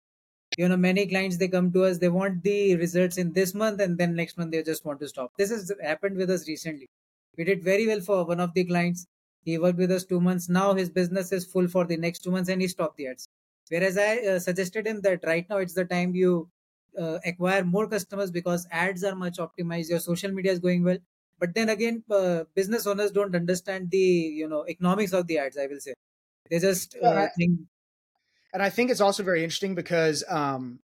You 0.58 0.68
know 0.68 0.76
many 0.76 1.06
clients 1.06 1.36
they 1.36 1.48
come 1.48 1.72
to 1.72 1.84
us 1.84 1.98
they 1.98 2.08
want 2.08 2.42
the 2.42 2.76
results 2.76 3.18
in 3.18 3.32
this 3.32 3.54
month 3.54 3.80
and 3.80 3.96
then 3.96 4.14
next 4.16 4.36
month 4.36 4.50
they 4.50 4.62
just 4.62 4.84
want 4.84 5.00
to 5.00 5.08
stop. 5.08 5.32
This 5.38 5.50
has 5.50 5.72
happened 5.82 6.16
with 6.16 6.30
us 6.30 6.48
recently. 6.48 6.88
We 7.36 7.44
did 7.44 7.62
very 7.62 7.86
well 7.86 8.00
for 8.00 8.24
one 8.24 8.40
of 8.40 8.52
the 8.54 8.64
clients 8.64 9.06
he 9.42 9.58
worked 9.58 9.78
with 9.78 9.90
us 9.90 10.04
two 10.04 10.20
months. 10.20 10.48
Now 10.48 10.74
his 10.74 10.90
business 10.90 11.32
is 11.32 11.44
full 11.44 11.68
for 11.68 11.84
the 11.84 11.96
next 11.96 12.20
two 12.20 12.30
months 12.30 12.48
and 12.48 12.60
he 12.60 12.68
stopped 12.68 12.96
the 12.96 13.08
ads. 13.08 13.28
Whereas 13.68 13.96
i 13.96 14.16
uh, 14.18 14.38
suggested 14.38 14.86
him 14.86 15.00
that 15.02 15.20
right 15.24 15.46
now 15.48 15.58
it's 15.58 15.74
the 15.74 15.84
time 15.84 16.14
you 16.14 16.48
uh, 16.98 17.18
acquire 17.24 17.64
more 17.64 17.86
customers 17.88 18.30
because 18.30 18.66
ads 18.70 19.04
are 19.04 19.14
much 19.14 19.38
optimized. 19.38 19.90
Your 19.90 20.00
social 20.00 20.32
media 20.32 20.52
is 20.52 20.58
going 20.58 20.82
well. 20.82 20.98
But 21.38 21.54
then 21.54 21.68
again 21.68 22.02
uh, 22.10 22.44
business 22.54 22.86
owners 22.86 23.12
don't 23.12 23.34
understand 23.34 23.90
the 23.90 23.98
you 23.98 24.48
know 24.48 24.64
economics 24.68 25.12
of 25.12 25.26
the 25.26 25.38
ads 25.38 25.56
i 25.56 25.66
will 25.66 25.80
say. 25.80 25.94
They 26.50 26.58
just 26.58 26.96
uh, 27.02 27.28
think 27.38 27.60
and 28.52 28.62
I 28.62 28.70
think 28.70 28.90
it's 28.90 29.00
also 29.00 29.22
very 29.22 29.44
interesting 29.44 29.74
because 29.74 30.24
um, 30.28 30.80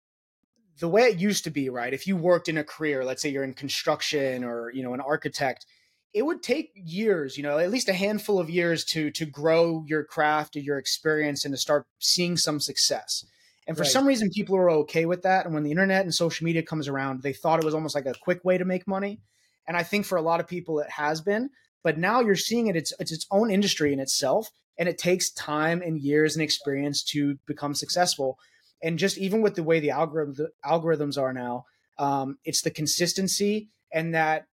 the 0.80 0.88
way 0.88 1.02
it 1.02 1.18
used 1.18 1.44
to 1.44 1.50
be, 1.50 1.68
right? 1.68 1.92
If 1.92 2.06
you 2.06 2.16
worked 2.16 2.48
in 2.48 2.58
a 2.58 2.64
career, 2.64 3.04
let's 3.04 3.22
say 3.22 3.28
you're 3.28 3.44
in 3.44 3.54
construction 3.54 4.44
or 4.44 4.70
you 4.72 4.82
know 4.82 4.94
an 4.94 5.00
architect, 5.00 5.66
it 6.14 6.22
would 6.26 6.42
take 6.42 6.72
years, 6.74 7.36
you 7.36 7.42
know, 7.42 7.58
at 7.58 7.70
least 7.70 7.88
a 7.88 7.94
handful 7.94 8.38
of 8.38 8.50
years 8.50 8.84
to 8.86 9.10
to 9.12 9.26
grow 9.26 9.84
your 9.86 10.04
craft 10.04 10.56
or 10.56 10.60
your 10.60 10.78
experience 10.78 11.44
and 11.44 11.54
to 11.54 11.58
start 11.58 11.86
seeing 11.98 12.36
some 12.36 12.60
success. 12.60 13.24
And 13.66 13.76
for 13.76 13.84
right. 13.84 13.92
some 13.92 14.06
reason, 14.06 14.28
people 14.30 14.56
are 14.56 14.70
okay 14.70 15.06
with 15.06 15.22
that. 15.22 15.44
And 15.44 15.54
when 15.54 15.62
the 15.62 15.70
internet 15.70 16.02
and 16.02 16.12
social 16.12 16.44
media 16.44 16.64
comes 16.64 16.88
around, 16.88 17.22
they 17.22 17.32
thought 17.32 17.60
it 17.60 17.64
was 17.64 17.74
almost 17.74 17.94
like 17.94 18.06
a 18.06 18.14
quick 18.20 18.44
way 18.44 18.58
to 18.58 18.64
make 18.64 18.88
money. 18.88 19.20
And 19.68 19.76
I 19.76 19.84
think 19.84 20.04
for 20.04 20.18
a 20.18 20.22
lot 20.22 20.40
of 20.40 20.48
people, 20.48 20.80
it 20.80 20.90
has 20.90 21.20
been. 21.20 21.50
But 21.84 21.96
now 21.96 22.20
you're 22.20 22.36
seeing 22.36 22.66
it; 22.66 22.76
it's 22.76 22.92
it's 22.98 23.12
its 23.12 23.26
own 23.30 23.50
industry 23.50 23.92
in 23.92 24.00
itself 24.00 24.50
and 24.78 24.88
it 24.88 24.98
takes 24.98 25.30
time 25.30 25.82
and 25.82 26.00
years 26.00 26.34
and 26.34 26.42
experience 26.42 27.02
to 27.02 27.38
become 27.46 27.74
successful 27.74 28.38
and 28.82 28.98
just 28.98 29.18
even 29.18 29.42
with 29.42 29.54
the 29.54 29.62
way 29.62 29.80
the 29.80 29.90
algorithm, 29.90 30.34
the 30.34 30.50
algorithms 30.64 31.20
are 31.20 31.32
now 31.32 31.64
um, 31.98 32.38
it's 32.44 32.62
the 32.62 32.70
consistency 32.70 33.68
and 33.92 34.14
that 34.14 34.46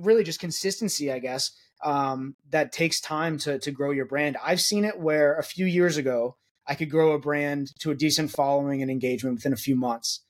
really 0.00 0.24
just 0.24 0.40
consistency 0.40 1.12
i 1.12 1.18
guess 1.18 1.52
um, 1.84 2.36
that 2.50 2.70
takes 2.70 3.00
time 3.00 3.38
to, 3.38 3.58
to 3.58 3.72
grow 3.72 3.90
your 3.90 4.06
brand 4.06 4.36
i've 4.44 4.60
seen 4.60 4.84
it 4.84 4.98
where 4.98 5.36
a 5.36 5.42
few 5.42 5.66
years 5.66 5.96
ago 5.96 6.36
i 6.66 6.74
could 6.74 6.90
grow 6.90 7.12
a 7.12 7.18
brand 7.18 7.70
to 7.80 7.90
a 7.90 7.94
decent 7.94 8.30
following 8.30 8.82
and 8.82 8.90
engagement 8.90 9.36
within 9.36 9.52
a 9.52 9.56
few 9.56 9.76
months 9.76 10.20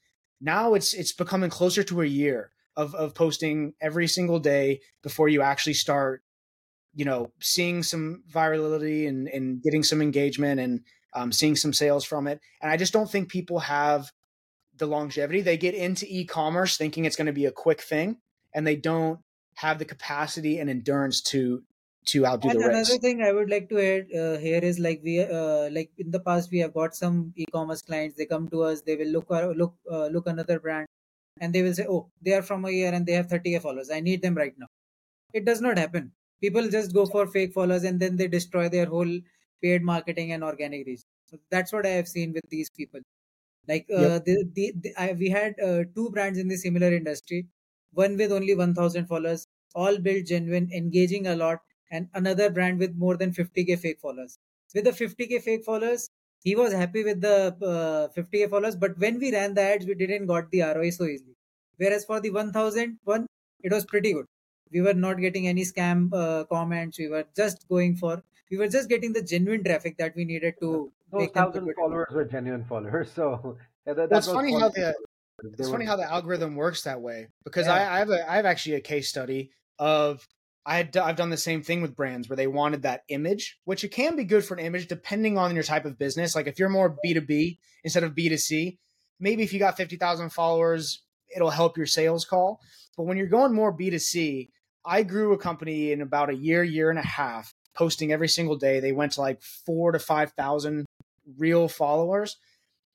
now 0.40 0.74
it's 0.74 0.94
it's 0.94 1.12
becoming 1.12 1.50
closer 1.50 1.82
to 1.82 2.00
a 2.00 2.06
year 2.06 2.50
of, 2.74 2.94
of 2.94 3.14
posting 3.14 3.74
every 3.82 4.08
single 4.08 4.38
day 4.38 4.80
before 5.02 5.28
you 5.28 5.42
actually 5.42 5.74
start 5.74 6.22
you 6.94 7.04
know, 7.04 7.30
seeing 7.40 7.82
some 7.82 8.22
virality 8.30 9.08
and, 9.08 9.28
and 9.28 9.62
getting 9.62 9.82
some 9.82 10.02
engagement 10.02 10.60
and 10.60 10.80
um, 11.14 11.32
seeing 11.32 11.56
some 11.56 11.72
sales 11.72 12.04
from 12.04 12.26
it. 12.26 12.40
And 12.60 12.70
I 12.70 12.76
just 12.76 12.92
don't 12.92 13.10
think 13.10 13.30
people 13.30 13.60
have 13.60 14.10
the 14.76 14.86
longevity. 14.86 15.40
They 15.40 15.56
get 15.56 15.74
into 15.74 16.06
e-commerce 16.08 16.76
thinking 16.76 17.04
it's 17.04 17.16
going 17.16 17.26
to 17.26 17.32
be 17.32 17.46
a 17.46 17.52
quick 17.52 17.82
thing, 17.82 18.18
and 18.54 18.66
they 18.66 18.76
don't 18.76 19.20
have 19.62 19.78
the 19.78 19.84
capacity 19.84 20.58
and 20.58 20.70
endurance 20.70 21.20
to 21.32 21.62
to 22.04 22.26
outdo 22.26 22.48
and 22.48 22.60
the 22.60 22.64
another 22.64 22.78
race. 22.78 22.98
thing 22.98 23.22
I 23.22 23.32
would 23.32 23.50
like 23.50 23.68
to 23.68 23.80
add 23.80 24.06
uh, 24.20 24.38
here 24.38 24.58
is 24.70 24.78
like 24.78 25.00
we 25.04 25.20
uh, 25.20 25.68
like 25.70 25.90
in 25.98 26.10
the 26.10 26.20
past 26.20 26.50
we 26.50 26.58
have 26.58 26.74
got 26.74 26.96
some 26.96 27.32
e-commerce 27.36 27.82
clients. 27.82 28.16
They 28.16 28.26
come 28.26 28.48
to 28.48 28.62
us. 28.62 28.82
They 28.82 28.96
will 28.96 29.12
look 29.18 29.30
uh, 29.30 29.52
look 29.62 29.74
uh, 29.90 30.06
look 30.06 30.26
another 30.26 30.58
brand, 30.58 30.88
and 31.40 31.54
they 31.54 31.62
will 31.62 31.74
say, 31.74 31.86
"Oh, 31.88 32.08
they 32.20 32.34
are 32.34 32.42
from 32.42 32.64
a 32.64 32.70
year 32.70 32.92
and 32.92 33.06
they 33.06 33.20
have 33.20 33.28
30k 33.28 33.62
followers. 33.68 33.90
I 33.90 34.00
need 34.00 34.22
them 34.22 34.34
right 34.34 34.58
now." 34.58 34.66
It 35.32 35.44
does 35.44 35.60
not 35.60 35.78
happen 35.78 36.12
people 36.42 36.68
just 36.68 36.92
go 36.98 37.06
for 37.06 37.26
fake 37.26 37.54
followers 37.54 37.84
and 37.84 38.00
then 38.00 38.16
they 38.16 38.28
destroy 38.28 38.68
their 38.68 38.86
whole 38.86 39.12
paid 39.62 39.82
marketing 39.90 40.32
and 40.32 40.44
organic 40.50 40.86
reach 40.86 41.02
so 41.30 41.38
that's 41.50 41.72
what 41.72 41.86
i 41.86 41.94
have 41.98 42.08
seen 42.08 42.32
with 42.36 42.48
these 42.54 42.70
people 42.78 43.00
like 43.68 43.86
uh, 43.96 44.00
yep. 44.00 44.24
the, 44.24 44.36
the, 44.54 44.72
the 44.82 44.92
I, 44.98 45.12
we 45.12 45.28
had 45.30 45.54
uh, 45.60 45.84
two 45.94 46.10
brands 46.10 46.38
in 46.38 46.48
the 46.48 46.56
similar 46.56 46.92
industry 46.92 47.46
one 47.92 48.16
with 48.16 48.32
only 48.32 48.54
1000 48.54 49.06
followers 49.06 49.46
all 49.74 49.98
built 49.98 50.26
genuine 50.26 50.70
engaging 50.72 51.26
a 51.26 51.34
lot 51.36 51.60
and 51.90 52.08
another 52.14 52.50
brand 52.50 52.78
with 52.78 52.94
more 52.94 53.16
than 53.16 53.32
50k 53.32 53.76
fake 53.76 54.00
followers. 54.00 54.38
With 54.74 54.84
the 54.84 54.92
50k 54.92 55.38
fake 55.38 55.64
followers 55.64 56.08
he 56.42 56.56
was 56.56 56.72
happy 56.72 57.04
with 57.04 57.20
the 57.20 57.56
uh, 57.62 58.08
50k 58.14 58.46
followers 58.46 58.76
but 58.76 58.98
when 58.98 59.18
we 59.18 59.32
ran 59.32 59.54
the 59.54 59.62
ads 59.62 59.86
we 59.86 59.94
didn't 59.94 60.26
got 60.26 60.50
the 60.50 60.62
roi 60.76 60.90
so 60.90 61.04
easily. 61.04 61.36
Whereas 61.76 62.04
for 62.04 62.20
the 62.20 62.30
1000 62.30 62.98
one 63.04 63.26
it 63.62 63.72
was 63.72 63.84
pretty 63.84 64.12
good. 64.12 64.26
We 64.70 64.80
were 64.80 64.94
not 64.94 65.18
getting 65.20 65.46
any 65.46 65.62
scam 65.62 66.12
uh, 66.14 66.44
comments. 66.44 66.98
We 66.98 67.08
were 67.08 67.26
just 67.36 67.68
going 67.68 67.96
for 67.96 68.22
we 68.50 68.56
were 68.58 68.68
just 68.68 68.88
getting 68.88 69.12
the 69.12 69.22
genuine 69.22 69.64
traffic 69.64 69.96
that 69.98 70.14
we 70.14 70.24
needed 70.24 70.54
to 70.60 70.92
those 71.10 71.28
thousand 71.30 71.72
followers 71.74 72.08
were 72.12 72.24
genuine 72.24 72.64
followers 72.64 73.10
so 73.18 73.56
yeah, 73.86 73.94
that, 73.94 74.08
that's 74.10 74.26
funny 74.30 74.52
how 74.52 74.68
the 74.68 74.94
it's 75.42 75.70
funny 75.70 75.84
how 75.84 75.96
the 75.96 76.10
algorithm 76.10 76.56
works 76.56 76.82
that 76.82 77.00
way 77.00 77.28
because 77.44 77.66
yeah. 77.66 77.74
I, 77.74 77.96
I 77.96 77.98
have 77.98 78.10
a 78.10 78.30
I 78.30 78.36
have 78.36 78.46
actually 78.46 78.76
a 78.76 78.80
case 78.80 79.08
study 79.08 79.50
of 79.78 80.26
I 80.64 80.76
had 80.76 80.96
I've 80.96 81.16
done 81.16 81.30
the 81.30 81.36
same 81.36 81.62
thing 81.62 81.82
with 81.82 81.96
brands 81.96 82.28
where 82.28 82.36
they 82.36 82.46
wanted 82.46 82.82
that 82.82 83.02
image, 83.08 83.58
which 83.64 83.84
it 83.84 83.88
can 83.88 84.16
be 84.16 84.24
good 84.24 84.44
for 84.44 84.54
an 84.54 84.64
image 84.64 84.86
depending 84.86 85.36
on 85.36 85.54
your 85.54 85.64
type 85.64 85.84
of 85.84 85.98
business. 85.98 86.34
Like 86.34 86.46
if 86.46 86.58
you're 86.58 86.68
more 86.68 86.96
B 87.02 87.14
two 87.14 87.20
B 87.20 87.58
instead 87.84 88.04
of 88.04 88.14
B 88.14 88.28
two 88.28 88.36
C, 88.36 88.78
maybe 89.18 89.42
if 89.42 89.52
you 89.52 89.58
got 89.58 89.76
fifty 89.76 89.96
thousand 89.96 90.30
followers, 90.30 91.02
it'll 91.34 91.50
help 91.50 91.76
your 91.76 91.86
sales 91.86 92.24
call. 92.24 92.60
But 92.96 93.04
when 93.04 93.16
you're 93.16 93.26
going 93.26 93.54
more 93.54 93.72
B 93.72 93.90
two 93.90 93.98
C, 93.98 94.50
I 94.84 95.02
grew 95.02 95.32
a 95.32 95.38
company 95.38 95.92
in 95.92 96.00
about 96.00 96.30
a 96.30 96.34
year, 96.34 96.62
year 96.62 96.90
and 96.90 96.98
a 96.98 97.06
half, 97.06 97.52
posting 97.74 98.12
every 98.12 98.28
single 98.28 98.56
day. 98.56 98.80
They 98.80 98.92
went 98.92 99.12
to 99.12 99.20
like 99.20 99.42
four 99.42 99.92
to 99.92 99.98
5,000 99.98 100.86
real 101.38 101.68
followers. 101.68 102.36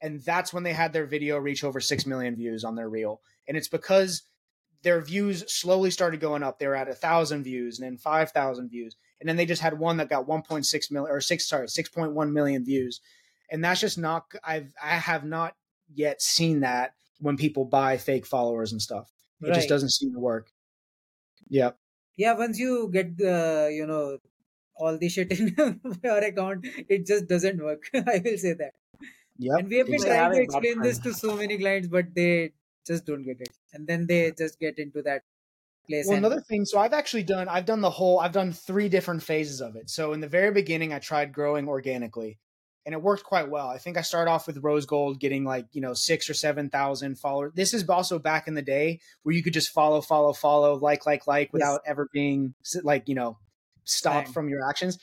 And 0.02 0.22
that's 0.22 0.54
when 0.54 0.64
they 0.64 0.74
had 0.74 0.94
their 0.94 1.06
video 1.06 1.38
reach 1.38 1.64
over 1.64 1.80
6 1.80 2.06
million 2.06 2.36
views 2.36 2.64
on 2.64 2.76
their 2.76 2.90
reel. 2.90 3.22
And 3.48 3.58
it's 3.58 3.68
because 3.68 4.24
their 4.84 5.02
views 5.02 5.44
slowly 5.52 5.92
started 5.92 6.20
going 6.20 6.44
up. 6.44 6.60
They 6.60 6.68
were 6.68 6.76
at 6.76 6.90
a 6.90 6.94
thousand 6.94 7.44
views 7.44 7.80
and 7.80 7.86
then 7.86 7.98
5,000 7.98 8.70
views. 8.70 8.96
And 9.20 9.28
then 9.28 9.36
they 9.36 9.46
just 9.46 9.62
had 9.62 9.80
one 9.80 9.98
that 9.98 10.10
got 10.10 10.28
1.6 10.28 10.92
million 10.92 11.12
or 11.12 11.22
six, 11.22 11.48
sorry, 11.48 11.68
6.1 11.68 12.32
million 12.32 12.64
views. 12.64 13.02
And 13.52 13.64
that's 13.64 13.82
just 13.82 13.98
not, 13.98 14.26
I've, 14.44 14.74
I 14.82 14.96
have 14.96 15.24
not 15.24 15.56
yet 15.94 16.22
seen 16.22 16.60
that 16.60 16.94
when 17.20 17.38
people 17.38 17.66
buy 17.66 17.98
fake 17.98 18.26
followers 18.26 18.72
and 18.72 18.82
stuff. 18.82 19.12
It 19.42 19.48
right. 19.48 19.56
just 19.56 19.70
doesn't 19.70 19.92
seem 19.92 20.14
to 20.14 20.20
work. 20.20 20.50
Yeah. 21.50 21.72
Yeah, 22.16 22.34
once 22.34 22.60
you 22.60 22.90
get 22.92 23.18
the, 23.18 23.72
you 23.74 23.86
know, 23.86 24.18
all 24.76 24.98
the 24.98 25.10
shit 25.10 25.32
in 25.40 25.56
your 26.04 26.18
account, 26.18 26.66
it 26.88 27.06
just 27.06 27.28
doesn't 27.28 27.64
work. 27.64 27.90
I 27.94 28.22
will 28.24 28.38
say 28.38 28.54
that. 28.54 28.74
Yeah. 29.38 29.58
And 29.58 29.70
we 29.70 29.78
have 29.78 29.88
been 29.88 30.02
trying 30.02 30.34
to 30.34 30.42
explain 30.42 30.82
this 30.82 31.00
to 31.00 31.14
so 31.26 31.36
many 31.36 31.58
clients, 31.58 31.88
but 31.88 32.14
they 32.14 32.54
just 32.86 33.06
don't 33.06 33.24
get 33.24 33.42
it. 33.42 33.50
And 33.74 33.88
then 33.88 34.08
they 34.08 34.32
just 34.38 34.60
get 34.60 34.80
into 34.80 35.02
that 35.04 35.24
place. 35.88 36.08
Well, 36.08 36.18
another 36.18 36.42
thing, 36.42 36.66
so 36.66 36.80
I've 36.80 36.94
actually 36.94 37.24
done, 37.24 37.48
I've 37.48 37.66
done 37.66 37.82
the 37.82 37.90
whole, 37.90 38.20
I've 38.20 38.32
done 38.32 38.52
three 38.52 38.90
different 38.90 39.24
phases 39.24 39.62
of 39.62 39.76
it. 39.76 39.90
So 39.90 40.14
in 40.14 40.20
the 40.20 40.28
very 40.28 40.52
beginning, 40.52 40.94
I 40.94 41.00
tried 41.00 41.34
growing 41.34 41.68
organically 41.68 42.40
and 42.86 42.94
it 42.94 43.02
worked 43.02 43.26
quite 43.26 43.50
well. 43.50 43.68
I 43.68 43.78
think 43.78 43.98
I 43.98 44.02
started 44.02 44.32
off 44.32 44.48
with 44.48 44.64
Rose 44.64 44.86
Gold 44.86 45.20
getting 45.20 45.44
like, 45.44 45.66
you 45.74 45.82
know, 45.82 45.94
six 45.94 46.30
or 46.30 46.34
7,000 46.34 47.20
followers. 47.20 47.52
This 47.54 47.74
is 47.74 47.88
also 47.90 48.18
back 48.18 48.48
in 48.48 48.54
the 48.54 48.62
day 48.62 49.02
where 49.24 49.36
you 49.36 49.44
could 49.44 49.54
just 49.54 49.72
follow, 49.72 50.00
follow, 50.00 50.32
follow, 50.32 50.76
like, 50.76 51.06
like, 51.06 51.28
like 51.28 51.52
without 51.52 51.82
yes. 51.84 51.92
ever 51.92 52.08
being 52.14 52.54
like, 52.84 53.10
you 53.10 53.16
know, 53.16 53.38
stopped 53.84 54.28
Dang. 54.28 54.34
from 54.34 54.50
your 54.50 54.68
actions. 54.68 55.00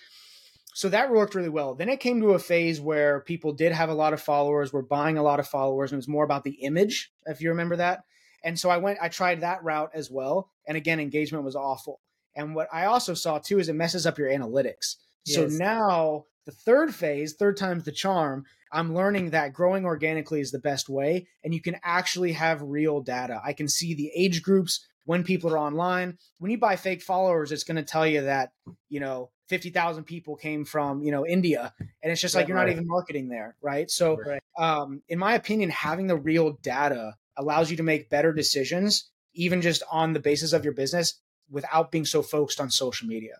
So 0.74 0.88
that 0.88 1.10
worked 1.10 1.36
really 1.36 1.48
well. 1.48 1.76
Then 1.76 1.88
it 1.88 2.00
came 2.00 2.20
to 2.20 2.32
a 2.32 2.38
phase 2.38 2.80
where 2.80 3.20
people 3.20 3.52
did 3.52 3.70
have 3.70 3.90
a 3.90 3.94
lot 3.94 4.12
of 4.12 4.20
followers, 4.20 4.72
were 4.72 4.82
buying 4.82 5.16
a 5.16 5.22
lot 5.22 5.38
of 5.38 5.46
followers, 5.46 5.92
and 5.92 5.96
it 5.96 5.98
was 5.98 6.08
more 6.08 6.24
about 6.24 6.42
the 6.42 6.62
image, 6.62 7.12
if 7.26 7.40
you 7.40 7.50
remember 7.50 7.76
that. 7.76 8.02
And 8.42 8.58
so 8.58 8.70
I 8.70 8.78
went, 8.78 8.98
I 9.00 9.08
tried 9.08 9.40
that 9.42 9.62
route 9.62 9.92
as 9.94 10.10
well. 10.10 10.50
And 10.66 10.76
again, 10.76 10.98
engagement 10.98 11.44
was 11.44 11.54
awful. 11.54 12.00
And 12.34 12.56
what 12.56 12.68
I 12.72 12.86
also 12.86 13.14
saw 13.14 13.38
too 13.38 13.60
is 13.60 13.68
it 13.68 13.74
messes 13.74 14.04
up 14.04 14.18
your 14.18 14.28
analytics. 14.28 14.96
Yes. 15.24 15.36
So 15.36 15.46
now 15.46 16.24
the 16.44 16.50
third 16.50 16.92
phase, 16.92 17.34
third 17.34 17.56
time's 17.56 17.84
the 17.84 17.92
charm, 17.92 18.44
I'm 18.72 18.96
learning 18.96 19.30
that 19.30 19.52
growing 19.52 19.84
organically 19.84 20.40
is 20.40 20.50
the 20.50 20.58
best 20.58 20.88
way. 20.88 21.28
And 21.44 21.54
you 21.54 21.62
can 21.62 21.76
actually 21.84 22.32
have 22.32 22.60
real 22.60 23.00
data. 23.00 23.40
I 23.44 23.52
can 23.52 23.68
see 23.68 23.94
the 23.94 24.10
age 24.16 24.42
groups 24.42 24.84
when 25.04 25.24
people 25.24 25.52
are 25.52 25.58
online. 25.58 26.18
When 26.38 26.50
you 26.50 26.58
buy 26.58 26.76
fake 26.76 27.02
followers, 27.02 27.52
it's 27.52 27.64
going 27.64 27.76
to 27.76 27.82
tell 27.82 28.06
you 28.06 28.22
that, 28.22 28.52
you 28.88 29.00
know, 29.00 29.30
50,000 29.48 30.04
people 30.04 30.36
came 30.36 30.64
from, 30.64 31.02
you 31.02 31.12
know, 31.12 31.26
India. 31.26 31.72
And 32.02 32.10
it's 32.10 32.20
just 32.20 32.34
like, 32.34 32.48
you're 32.48 32.56
not 32.56 32.70
even 32.70 32.86
marketing 32.86 33.28
there. 33.28 33.56
Right. 33.60 33.90
So, 33.90 34.16
right. 34.16 34.42
Um, 34.58 35.02
in 35.08 35.18
my 35.18 35.34
opinion, 35.34 35.70
having 35.70 36.06
the 36.06 36.16
real 36.16 36.52
data 36.62 37.14
allows 37.36 37.70
you 37.70 37.76
to 37.76 37.82
make 37.82 38.10
better 38.10 38.32
decisions, 38.32 39.10
even 39.34 39.60
just 39.60 39.82
on 39.90 40.12
the 40.12 40.20
basis 40.20 40.52
of 40.52 40.64
your 40.64 40.72
business 40.72 41.20
without 41.50 41.90
being 41.90 42.06
so 42.06 42.22
focused 42.22 42.60
on 42.60 42.70
social 42.70 43.06
media. 43.06 43.36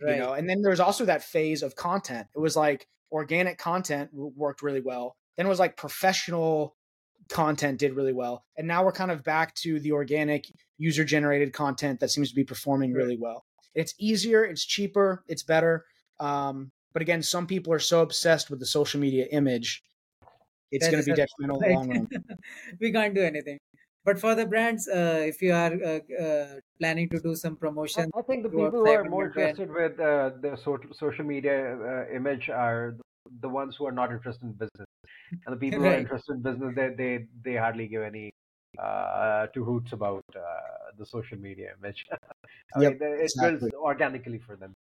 Right. 0.00 0.16
You 0.16 0.22
know, 0.22 0.32
and 0.32 0.48
then 0.48 0.62
there's 0.62 0.80
also 0.80 1.04
that 1.04 1.22
phase 1.22 1.62
of 1.62 1.76
content. 1.76 2.26
It 2.34 2.38
was 2.38 2.56
like 2.56 2.86
organic 3.10 3.58
content 3.58 4.10
worked 4.12 4.62
really 4.62 4.80
well. 4.80 5.16
Then 5.36 5.46
it 5.46 5.48
was 5.48 5.60
like 5.60 5.76
professional 5.76 6.76
content 7.28 7.78
did 7.78 7.94
really 7.94 8.12
well. 8.12 8.44
And 8.56 8.66
now 8.66 8.84
we're 8.84 8.92
kind 8.92 9.10
of 9.10 9.24
back 9.24 9.54
to 9.56 9.80
the 9.80 9.92
organic 9.92 10.46
user 10.78 11.04
generated 11.04 11.52
content 11.52 12.00
that 12.00 12.10
seems 12.10 12.28
to 12.30 12.34
be 12.34 12.44
performing 12.44 12.92
really 12.92 13.16
well. 13.16 13.44
It's 13.74 13.94
easier, 13.98 14.44
it's 14.44 14.64
cheaper, 14.64 15.24
it's 15.28 15.42
better. 15.42 15.84
Um, 16.20 16.70
but 16.92 17.02
again, 17.02 17.22
some 17.22 17.46
people 17.46 17.72
are 17.72 17.78
so 17.78 18.02
obsessed 18.02 18.50
with 18.50 18.60
the 18.60 18.66
social 18.66 19.00
media 19.00 19.26
image, 19.32 19.82
it's 20.70 20.88
going 20.88 21.02
to 21.02 21.10
be 21.10 21.14
detrimental 21.14 21.62
in 21.62 21.68
the 21.68 21.74
long 21.76 21.88
run. 21.90 22.08
we 22.80 22.92
can't 22.92 23.14
do 23.14 23.22
anything. 23.22 23.58
But 24.04 24.18
for 24.18 24.34
the 24.34 24.46
brands, 24.46 24.88
uh, 24.88 25.22
if 25.24 25.40
you 25.40 25.52
are 25.52 25.72
uh, 25.72 26.22
uh, 26.22 26.46
planning 26.80 27.08
to 27.10 27.20
do 27.20 27.36
some 27.36 27.54
promotion, 27.54 28.10
I 28.16 28.22
think 28.22 28.42
the 28.42 28.48
people 28.48 28.70
who 28.70 28.88
are 28.88 29.04
more 29.04 29.26
interested 29.26 29.70
with 29.70 30.00
uh, 30.00 30.30
the 30.40 30.56
social 30.92 31.24
media 31.24 31.78
uh, 31.78 32.14
image 32.16 32.50
are 32.50 32.96
the 33.40 33.48
ones 33.48 33.76
who 33.76 33.86
are 33.86 33.92
not 33.92 34.12
interested 34.12 34.44
in 34.44 34.52
business, 34.52 34.88
and 35.46 35.54
the 35.54 35.56
people 35.56 35.80
right. 35.80 35.88
who 35.88 35.94
are 35.94 35.98
interested 35.98 36.32
in 36.34 36.42
business, 36.42 36.74
they 36.74 36.88
they 36.96 37.26
they 37.44 37.56
hardly 37.56 37.86
give 37.86 38.02
any 38.02 38.32
uh, 38.78 39.46
two 39.54 39.64
hoots 39.64 39.92
about 39.92 40.24
uh, 40.36 40.40
the 40.98 41.06
social 41.06 41.38
media 41.38 41.72
image. 41.78 42.04
I 42.76 42.80
yep, 42.80 43.00
mean, 43.00 43.12
it 43.12 43.20
exactly. 43.22 43.58
builds 43.58 43.74
organically 43.74 44.38
for 44.38 44.56
them. 44.56 44.74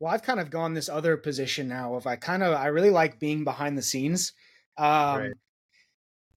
Well, 0.00 0.12
I've 0.12 0.22
kind 0.22 0.40
of 0.40 0.50
gone 0.50 0.74
this 0.74 0.88
other 0.88 1.16
position 1.16 1.68
now 1.68 1.94
of 1.94 2.06
I 2.06 2.16
kind 2.16 2.42
of 2.42 2.54
I 2.54 2.66
really 2.66 2.90
like 2.90 3.18
being 3.20 3.44
behind 3.44 3.78
the 3.78 3.82
scenes. 3.82 4.32
Um, 4.76 5.20
right 5.20 5.32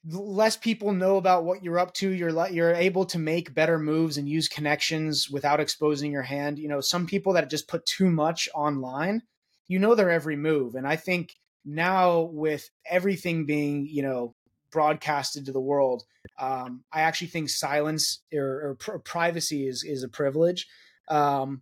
less 0.10 0.56
people 0.56 0.94
know 0.94 1.18
about 1.18 1.44
what 1.44 1.64
you're 1.64 1.80
up 1.80 1.94
to 1.94 2.10
you're 2.10 2.48
you're 2.50 2.74
able 2.74 3.06
to 3.06 3.20
make 3.20 3.54
better 3.54 3.78
moves 3.78 4.18
and 4.18 4.30
use 4.30 4.48
connections 4.48 5.30
without 5.30 5.60
exposing 5.60 6.12
your 6.12 6.22
hand 6.22 6.58
you 6.58 6.68
know 6.68 6.80
some 6.80 7.06
people 7.06 7.34
that 7.34 7.50
just 7.50 7.68
put 7.68 7.86
too 7.86 8.10
much 8.10 8.48
online 8.56 9.22
you 9.68 9.80
know 9.80 9.96
their 9.96 10.10
every 10.10 10.36
move 10.36 10.76
and 10.76 10.88
i 10.88 10.96
think 10.96 11.36
now 11.66 12.22
with 12.22 12.70
everything 12.90 13.46
being 13.46 13.86
you 13.86 14.02
know 14.02 14.34
broadcasted 14.72 15.46
to 15.46 15.52
the 15.52 15.60
world 15.62 16.04
um, 16.40 16.84
i 16.92 17.02
actually 17.02 17.28
think 17.28 17.50
silence 17.50 18.22
or, 18.34 18.70
or 18.70 18.76
pr- 18.76 18.98
privacy 18.98 19.68
is 19.68 19.84
is 19.84 20.04
a 20.04 20.10
privilege 20.10 20.68
um, 21.10 21.62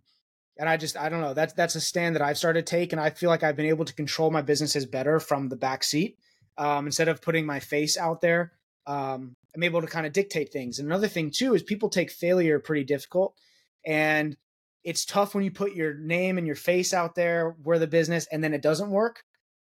and 0.58 0.68
i 0.68 0.76
just 0.76 0.96
i 0.96 1.08
don't 1.08 1.20
know 1.20 1.34
that's 1.34 1.52
that's 1.52 1.74
a 1.74 1.80
stand 1.80 2.14
that 2.14 2.22
i've 2.22 2.38
started 2.38 2.66
to 2.66 2.70
take 2.70 2.92
and 2.92 3.00
i 3.00 3.10
feel 3.10 3.30
like 3.30 3.42
i've 3.42 3.56
been 3.56 3.66
able 3.66 3.84
to 3.84 3.94
control 3.94 4.30
my 4.30 4.42
businesses 4.42 4.86
better 4.86 5.20
from 5.20 5.48
the 5.48 5.56
back 5.56 5.84
seat 5.84 6.18
um, 6.58 6.86
instead 6.86 7.08
of 7.08 7.22
putting 7.22 7.46
my 7.46 7.60
face 7.60 7.96
out 7.96 8.20
there. 8.20 8.52
Um, 8.86 9.36
I'm 9.54 9.62
able 9.62 9.80
to 9.80 9.86
kind 9.86 10.06
of 10.06 10.12
dictate 10.12 10.52
things. 10.52 10.78
And 10.78 10.88
another 10.88 11.08
thing 11.08 11.30
too 11.30 11.54
is 11.54 11.62
people 11.62 11.88
take 11.88 12.10
failure 12.10 12.58
pretty 12.58 12.84
difficult, 12.84 13.34
and 13.84 14.36
it's 14.86 15.04
tough 15.04 15.34
when 15.34 15.42
you 15.42 15.50
put 15.50 15.74
your 15.74 15.94
name 15.94 16.38
and 16.38 16.46
your 16.46 16.56
face 16.56 16.94
out 16.94 17.16
there 17.16 17.56
where 17.64 17.80
the 17.80 17.88
business, 17.88 18.28
and 18.30 18.42
then 18.42 18.54
it 18.54 18.62
doesn't 18.62 18.88
work. 18.88 19.24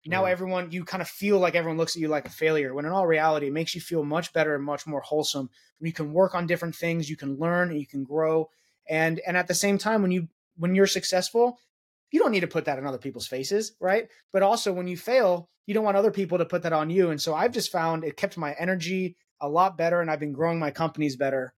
Now 0.06 0.26
yeah. 0.26 0.32
everyone, 0.32 0.72
you 0.72 0.84
kind 0.84 1.02
of 1.02 1.08
feel 1.08 1.39
like 1.39 1.56
everyone 1.56 1.78
looks 1.78 1.96
at 1.96 2.02
you 2.02 2.10
like 2.10 2.28
a 2.28 2.32
failure. 2.32 2.74
When 2.74 2.86
in 2.86 2.91
all 2.91 3.08
reality, 3.08 3.48
it 3.48 3.54
makes 3.54 3.74
you 3.74 3.82
feel 3.82 4.04
much 4.04 4.34
better 4.34 4.54
and 4.54 4.63
much 4.63 4.86
more 4.86 5.02
wholesome. 5.02 5.50
You 5.80 5.93
can 5.93 6.12
work 6.12 6.36
on 6.36 6.46
different 6.46 6.76
things, 6.76 7.10
you 7.10 7.15
can 7.15 7.38
learn 7.38 7.70
and 7.70 7.80
you 7.80 7.88
can 7.88 8.04
grow. 8.04 8.50
And 8.89 9.22
and 9.26 9.38
at 9.38 9.48
the 9.48 9.54
same 9.54 9.78
time, 9.78 10.02
when 10.02 10.12
you 10.12 10.28
when 10.58 10.76
you're 10.76 10.88
successful, 10.88 11.58
you 12.12 12.20
don't 12.20 12.32
need 12.32 12.41
to 12.41 12.48
put 12.48 12.65
that 12.65 12.78
in 12.78 12.86
other 12.86 12.98
people's 12.98 13.28
faces, 13.28 13.74
right? 13.80 14.08
But 14.34 14.43
also 14.43 14.74
when 14.74 14.88
you 14.88 14.98
fail, 14.98 15.50
you 15.65 15.74
don't 15.74 15.84
want 15.86 15.98
other 15.98 16.12
people 16.12 16.38
to 16.38 16.46
put 16.46 16.63
that 16.63 16.74
on 16.74 16.89
you. 16.89 17.12
And 17.12 17.22
so 17.22 17.34
I've 17.34 17.52
just 17.54 17.72
found 17.72 18.04
it 18.04 18.17
kept 18.17 18.38
my 18.38 18.54
energy 18.60 19.17
a 19.39 19.48
lot 19.48 19.78
better 19.78 20.02
and 20.02 20.12
I've 20.12 20.20
been 20.20 20.34
growing 20.34 20.60
my 20.60 20.72
companies 20.72 21.15
better, 21.15 21.54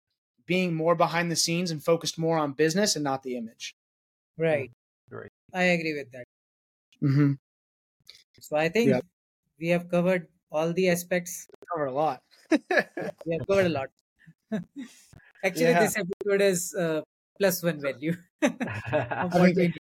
being 0.49 0.73
more 0.73 0.95
behind 0.97 1.29
the 1.29 1.37
scenes 1.37 1.69
and 1.69 1.77
focused 1.77 2.17
more 2.17 2.39
on 2.41 2.57
business 2.57 2.97
and 2.97 3.03
not 3.03 3.21
the 3.21 3.37
image. 3.37 3.77
Right. 4.35 4.71
Right. 5.11 5.29
I 5.53 5.77
agree 5.77 5.93
with 5.93 6.09
that. 6.11 6.25
Mm-hmm. 7.03 7.33
So 8.41 8.57
I 8.57 8.67
think 8.69 8.89
yep. 8.89 9.05
we 9.61 9.69
have 9.69 9.85
covered 9.93 10.25
all 10.51 10.73
the 10.73 10.89
aspects. 10.89 11.45
Covered 11.69 11.93
a 11.93 11.93
lot. 11.93 12.21
we 12.49 13.37
have 13.37 13.45
covered 13.45 13.67
a 13.67 13.75
lot. 13.77 13.89
Actually, 15.45 15.77
yeah. 15.77 15.85
this 15.85 15.97
episode 16.01 16.41
is 16.41 16.73
uh, 16.73 17.01
plus 17.37 17.61
one 17.61 17.79
value. 17.79 18.17
I, 18.41 19.53
think, 19.53 19.77